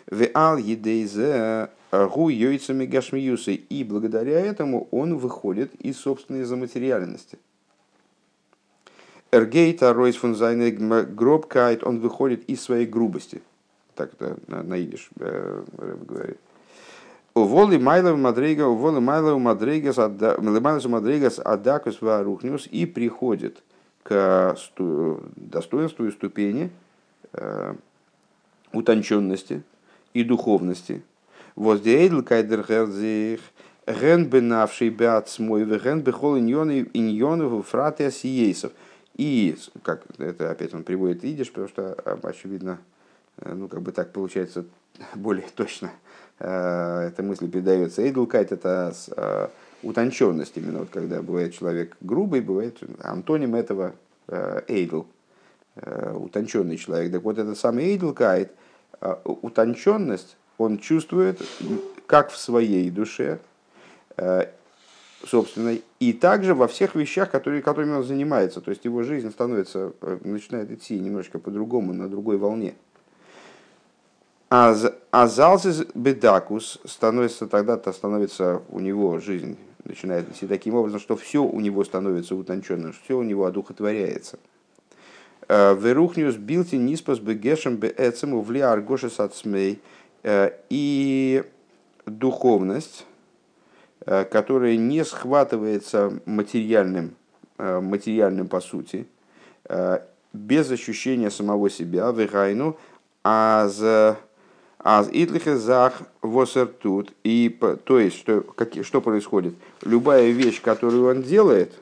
ועל 0.09 0.27
ידי 0.33 0.57
זה 0.57 1.69
הוא 1.91 2.29
יוצא 2.29 2.85
מגשמיותו. 2.85 3.53
И 3.53 3.83
благодаря 3.83 4.39
этому 4.39 4.87
он 4.91 5.17
выходит 5.17 5.73
из 5.75 5.97
собственной 5.97 6.43
материальности. 6.43 7.37
Эргейта 9.31 9.93
Ройс 9.93 10.17
фон 10.17 10.35
гробкайт, 11.15 11.83
он 11.83 11.99
выходит 11.99 12.43
из 12.49 12.61
своей 12.61 12.85
грубости. 12.85 13.41
Так 13.95 14.13
это 14.13 14.37
на, 14.47 14.63
на 14.63 14.77
идиш 14.77 15.09
э, 15.19 15.63
говорит. 16.07 16.37
Уволи 17.33 17.77
Майлов 17.77 18.17
Мадрейга, 18.17 18.63
уволи 18.63 18.99
Майлов 18.99 19.39
Мадрейгас, 19.39 19.97
Майлов 19.97 20.85
Мадрейгас 20.85 21.39
Адакус 21.39 22.01
Варухнюс 22.01 22.67
и 22.67 22.85
приходит 22.85 23.63
к 24.03 24.57
достоинству 25.35 26.05
и 26.05 26.11
ступени 26.11 26.71
э, 27.33 27.75
утонченности 28.73 29.63
и 30.13 30.23
духовности, 30.23 31.03
Воздейдл 31.55 32.21
кайдер 32.21 32.65
герзих, 32.67 33.41
ген 33.85 34.29
бенавший 34.29 34.89
беат 34.89 35.29
смой, 35.29 35.65
ген 35.65 36.01
бехол 36.01 36.37
иньонов 36.37 37.67
фраты 37.67 38.05
асиейсов. 38.05 38.71
И, 39.17 39.57
как 39.83 40.03
это 40.17 40.51
опять 40.51 40.73
он 40.73 40.83
приводит 40.83 41.23
идиш, 41.23 41.49
потому 41.51 41.67
что, 41.67 41.95
а, 42.05 42.19
очевидно, 42.23 42.79
э, 43.37 43.53
ну, 43.53 43.67
как 43.67 43.81
бы 43.81 43.91
так 43.91 44.13
получается 44.13 44.65
более 45.15 45.47
точно, 45.55 45.91
э, 46.39 47.07
эта 47.07 47.21
мысль 47.21 47.49
передается. 47.49 48.01
Эйдлкайт– 48.01 48.51
это 48.53 48.93
э, 49.15 49.47
утонченность 49.83 50.57
именно, 50.57 50.79
вот 50.79 50.89
когда 50.91 51.21
бывает 51.21 51.53
человек 51.53 51.97
грубый, 52.01 52.41
бывает 52.41 52.79
антоним 53.01 53.55
этого 53.55 53.93
эйдл, 54.67 55.03
утонченный 55.75 56.77
человек. 56.77 57.11
Так 57.11 57.23
вот, 57.23 57.37
этот 57.37 57.57
самый 57.57 57.85
эйдлкайт, 57.85 58.51
утонченность, 59.23 60.37
он 60.57 60.77
чувствует 60.77 61.41
как 62.05 62.29
в 62.29 62.37
своей 62.37 62.89
душе, 62.89 63.39
э, 64.17 64.47
собственной, 65.25 65.81
и 65.99 66.11
также 66.11 66.53
во 66.53 66.67
всех 66.67 66.95
вещах, 66.95 67.31
которые, 67.31 67.61
которыми 67.61 67.93
он 67.93 68.03
занимается. 68.03 68.59
То 68.59 68.69
есть 68.71 68.83
его 68.83 69.03
жизнь 69.03 69.31
становится, 69.31 69.93
э, 70.01 70.17
начинает 70.23 70.69
идти 70.71 70.99
немножко 70.99 71.39
по-другому, 71.39 71.93
на 71.93 72.09
другой 72.09 72.37
волне. 72.37 72.75
А 74.49 74.75
залзис 75.27 75.85
бедакус 75.95 76.79
становится 76.83 77.47
тогда-то 77.47 77.93
становится 77.93 78.61
у 78.67 78.81
него 78.81 79.17
жизнь 79.19 79.57
начинает 79.85 80.29
идти 80.29 80.47
таким 80.47 80.75
образом, 80.75 80.99
что 80.99 81.15
все 81.15 81.43
у 81.43 81.59
него 81.59 81.83
становится 81.83 82.35
утонченным, 82.35 82.93
все 83.03 83.17
у 83.17 83.23
него 83.23 83.45
одухотворяется. 83.45 84.39
Э, 85.47 85.75
Верухниус 85.75 86.35
билти 86.35 86.75
ниспас 86.75 87.19
бегешем 87.19 87.77
беэцему 87.77 88.41
вли 88.41 88.61
аргошес 88.61 89.19
ацмей– 89.19 89.79
Э, 90.23 90.51
и 90.69 91.43
духовность, 92.05 93.05
э, 94.05 94.23
которая 94.25 94.77
не 94.77 95.03
схватывается 95.03 96.19
материальным, 96.25 97.15
материальным 97.57 98.47
по 98.47 98.59
сути, 98.59 99.05
без 100.33 100.71
ощущения 100.71 101.29
самого 101.29 101.69
себя, 101.69 102.09
вегайну, 102.11 102.75
аз 103.23 103.79
аз 104.83 105.09
итлихезах 105.11 106.01
восертут. 106.21 107.13
И 107.23 107.55
то 107.83 107.99
есть, 107.99 108.17
что, 108.17 108.41
как, 108.41 108.73
что 108.83 109.01
происходит? 109.01 109.53
Любая 109.83 110.29
вещь, 110.31 110.61
которую 110.61 111.07
он 111.07 111.21
делает, 111.21 111.73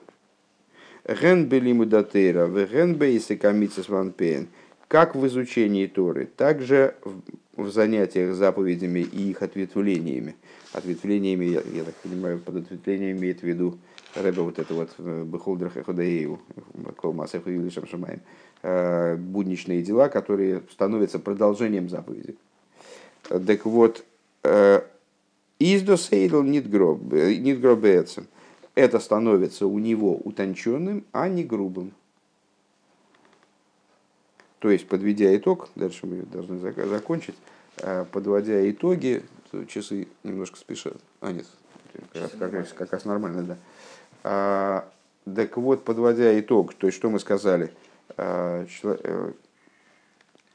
ген 1.07 1.45
белиму 1.45 1.85
датейра, 1.85 2.45
веген 2.45 2.95
бейсы 2.95 3.37
камицес 3.37 3.89
ванпейн, 3.89 4.47
как 4.87 5.15
в 5.15 5.25
изучении 5.27 5.87
Торы, 5.87 6.25
также 6.25 6.95
в 7.55 7.69
занятиях 7.69 8.35
заповедями 8.35 8.99
и 8.99 9.31
их 9.31 9.41
ответвлениями. 9.41 10.35
Ответвлениями, 10.73 11.45
я, 11.45 11.61
я 11.73 11.83
так 11.83 11.95
понимаю, 11.95 12.39
под 12.39 12.57
ответвлением 12.57 13.17
имеет 13.17 13.39
в 13.39 13.43
виду 13.43 13.77
Рэбе 14.15 14.41
вот 14.41 14.59
это 14.59 14.73
вот 14.73 14.89
э, 14.97 15.23
בכל 15.25 15.41
דרכיך 15.41 15.69
דעהו, 15.69 16.39
כל 16.97 17.13
מעשיך 17.13 17.49
יהיו 17.49 17.68
לשם 17.68 17.87
שמים, 17.87 18.21
э, 18.63 19.15
будничные 19.15 19.83
дела, 19.83 20.09
которые 20.09 20.61
становятся 20.71 21.19
продолжением 21.19 21.89
заповеди. 21.89 22.35
Так 23.23 23.65
вот, 23.65 24.03
э, 24.43 24.81
Издо 25.59 25.97
Сейдл 25.97 26.41
Нидгробецем. 26.41 28.27
Это 28.75 28.99
становится 28.99 29.67
у 29.67 29.77
него 29.77 30.15
утонченным, 30.15 31.05
а 31.11 31.27
не 31.27 31.43
грубым. 31.43 31.91
То 34.59 34.69
есть, 34.69 34.87
подведя 34.87 35.35
итог, 35.35 35.69
дальше 35.75 36.05
мы 36.05 36.23
должны 36.23 36.59
закончить, 36.59 37.35
э, 37.77 38.05
подводя 38.11 38.69
итоги, 38.69 39.23
часы 39.67 40.07
немножко 40.23 40.57
спешат. 40.57 40.97
А, 41.21 41.31
нет, 41.31 41.45
как, 42.13 42.31
как, 42.37 42.53
раз, 42.53 42.73
как 42.73 42.93
раз 42.93 43.05
нормально, 43.05 43.43
да. 43.43 43.57
А, 44.23 44.89
так 45.35 45.57
вот, 45.57 45.83
подводя 45.83 46.39
итог, 46.39 46.73
то 46.73 46.87
есть, 46.87 46.97
что 46.97 47.09
мы 47.09 47.19
сказали, 47.19 47.71
а, 48.17 48.65
чело, 48.65 48.97
э, 49.01 49.31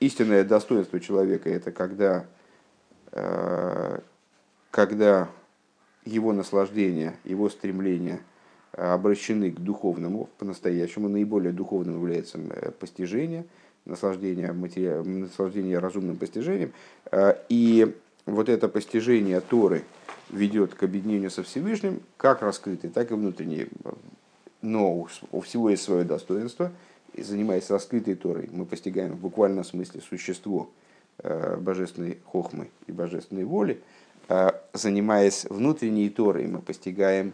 истинное 0.01 0.45
достоинство 0.45 1.01
человека 1.01 1.49
это 1.49 1.73
когда, 1.73 2.15
а, 2.17 2.27
когда 4.71 5.29
его 6.05 6.33
наслаждение, 6.33 7.17
его 7.25 7.49
стремление 7.49 8.21
обращены 8.73 9.53
к 9.53 9.61
духовному 9.61 10.29
по-настоящему. 10.39 11.09
Наиболее 11.09 11.53
духовным 11.53 11.95
является 11.95 12.39
постижение, 12.81 13.47
наслаждение, 13.85 14.53
матери... 14.53 15.03
наслаждение 15.05 15.79
разумным 15.79 16.17
постижением. 16.17 16.73
И 17.49 17.95
вот 18.27 18.49
это 18.49 18.69
постижение 18.69 19.41
Торы 19.41 19.85
ведет 20.31 20.75
к 20.75 20.83
объединению 20.83 21.31
со 21.31 21.43
Всевышним, 21.45 22.01
как 22.17 22.43
раскрытый, 22.43 22.91
так 22.91 23.12
и 23.12 23.15
внутренний. 23.15 23.69
Но 24.61 25.07
у 25.31 25.41
всего 25.41 25.71
есть 25.71 25.85
свое 25.85 26.05
достоинство. 26.05 26.73
И 27.12 27.23
занимаясь 27.23 27.71
раскрытой 27.71 28.17
Торой, 28.17 28.49
мы 28.51 28.65
постигаем 28.65 29.12
в 29.12 29.21
буквальном 29.21 29.62
смысле 29.62 30.01
существо 30.01 30.69
э, 30.69 30.84
божественной 31.23 32.19
хохмы 32.25 32.69
и 32.87 32.93
божественной 32.93 33.45
воли. 33.45 33.81
А 34.29 34.61
занимаясь 34.73 35.45
внутренней 35.45 36.09
Торой, 36.11 36.47
мы 36.47 36.61
постигаем 36.61 37.33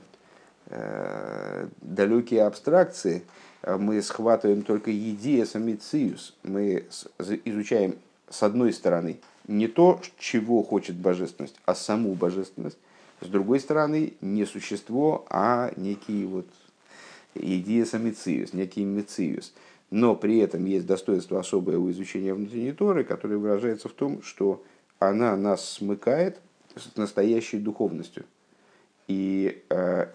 э, 0.67 1.69
далекие 1.81 2.45
абстракции, 2.45 3.23
мы 3.67 4.01
схватываем 4.03 4.63
только 4.63 4.91
идея 4.93 5.45
самициус, 5.45 6.35
мы 6.43 6.87
изучаем 7.45 7.97
с 8.29 8.43
одной 8.43 8.73
стороны 8.73 9.19
не 9.47 9.67
то, 9.67 10.01
чего 10.19 10.63
хочет 10.63 10.97
божественность, 10.97 11.57
а 11.67 11.75
саму 11.75 12.15
божественность. 12.15 12.79
С 13.21 13.27
другой 13.27 13.61
стороны, 13.61 14.15
не 14.21 14.47
существо, 14.47 15.27
а 15.29 15.73
некий 15.77 16.25
вот 16.25 16.47
идея 17.35 17.85
самициус, 17.85 18.53
некий 18.53 18.85
мициус. 18.85 19.53
Но 19.91 20.15
при 20.15 20.39
этом 20.39 20.65
есть 20.65 20.87
достоинство 20.87 21.41
особое 21.41 21.79
у 21.79 21.91
изучения 21.91 22.33
внутренней 22.33 22.73
Торы, 22.73 23.05
которое 23.05 23.37
выражается 23.37 23.89
в 23.89 23.93
том, 23.93 24.23
что 24.23 24.63
она 24.99 25.37
нас 25.37 25.69
смыкает 25.69 26.41
с 26.77 26.97
настоящей 26.97 27.59
духовностью. 27.59 28.25
И 29.09 29.63
э, 29.69 30.07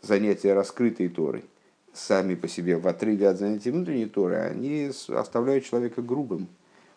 занятия 0.00 0.54
раскрытой 0.54 1.08
Торой 1.08 1.44
сами 1.92 2.34
по 2.34 2.48
себе 2.48 2.76
в 2.76 2.86
отрыве 2.86 3.28
от 3.28 3.38
занятий 3.38 3.70
внутренней 3.70 4.06
Торы, 4.06 4.36
они 4.36 4.90
оставляют 5.08 5.64
человека 5.64 6.00
грубым, 6.00 6.48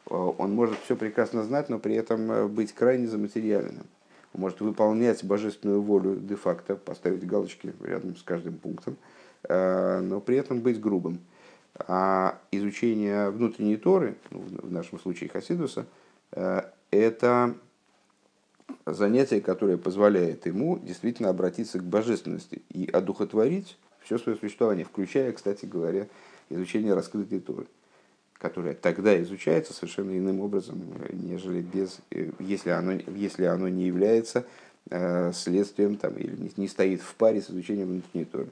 Э, 0.09 0.31
он 0.38 0.53
может 0.53 0.77
все 0.79 0.95
прекрасно 0.95 1.43
знать, 1.43 1.69
но 1.69 1.79
при 1.79 1.95
этом 1.95 2.31
э, 2.31 2.47
быть 2.47 2.73
крайне 2.73 3.07
заматериальным. 3.07 3.86
Он 4.34 4.41
может 4.41 4.61
выполнять 4.61 5.23
божественную 5.23 5.81
волю 5.81 6.15
де-факто, 6.15 6.75
поставить 6.75 7.25
галочки 7.25 7.73
рядом 7.84 8.15
с 8.15 8.23
каждым 8.23 8.57
пунктом, 8.57 8.97
э, 9.43 9.99
но 10.01 10.19
при 10.19 10.38
этом 10.38 10.61
быть 10.61 10.79
грубым. 10.79 11.19
А 11.76 12.39
изучение 12.51 13.30
внутренней 13.32 13.78
Торы, 13.78 14.15
ну, 14.30 14.43
в 14.61 14.71
нашем 14.71 14.99
случае 14.99 15.30
Хасидуса, 15.30 15.88
это 16.91 17.55
занятие, 18.86 19.41
которое 19.41 19.78
позволяет 19.78 20.45
ему 20.45 20.78
действительно 20.78 21.30
обратиться 21.30 21.80
к 21.80 21.84
божественности 21.84 22.61
и 22.69 22.88
одухотворить 22.89 23.78
все 24.01 24.17
свое 24.19 24.38
существование, 24.38 24.86
включая, 24.86 25.32
кстати 25.32 25.65
говоря, 25.65 26.07
изучение 26.49 26.93
раскрытой 26.93 27.39
Торы 27.39 27.65
которое 28.43 28.74
тогда 28.74 29.19
изучается 29.24 29.74
совершенно 29.74 30.17
иным 30.17 30.41
образом, 30.41 30.82
нежели 31.13 31.61
без, 31.61 31.99
э, 32.11 32.30
если 32.39 32.71
оно, 32.71 32.99
если 33.15 33.45
оно 33.45 33.69
не 33.69 33.86
является 33.86 34.45
э, 34.89 35.32
следствием 35.32 35.95
там, 35.95 36.17
или 36.17 36.51
не 36.57 36.67
стоит 36.67 37.01
в 37.01 37.15
паре 37.15 37.41
с 37.41 37.49
изучением 37.49 37.88
внутренней 37.88 38.26
Торы. 38.26 38.49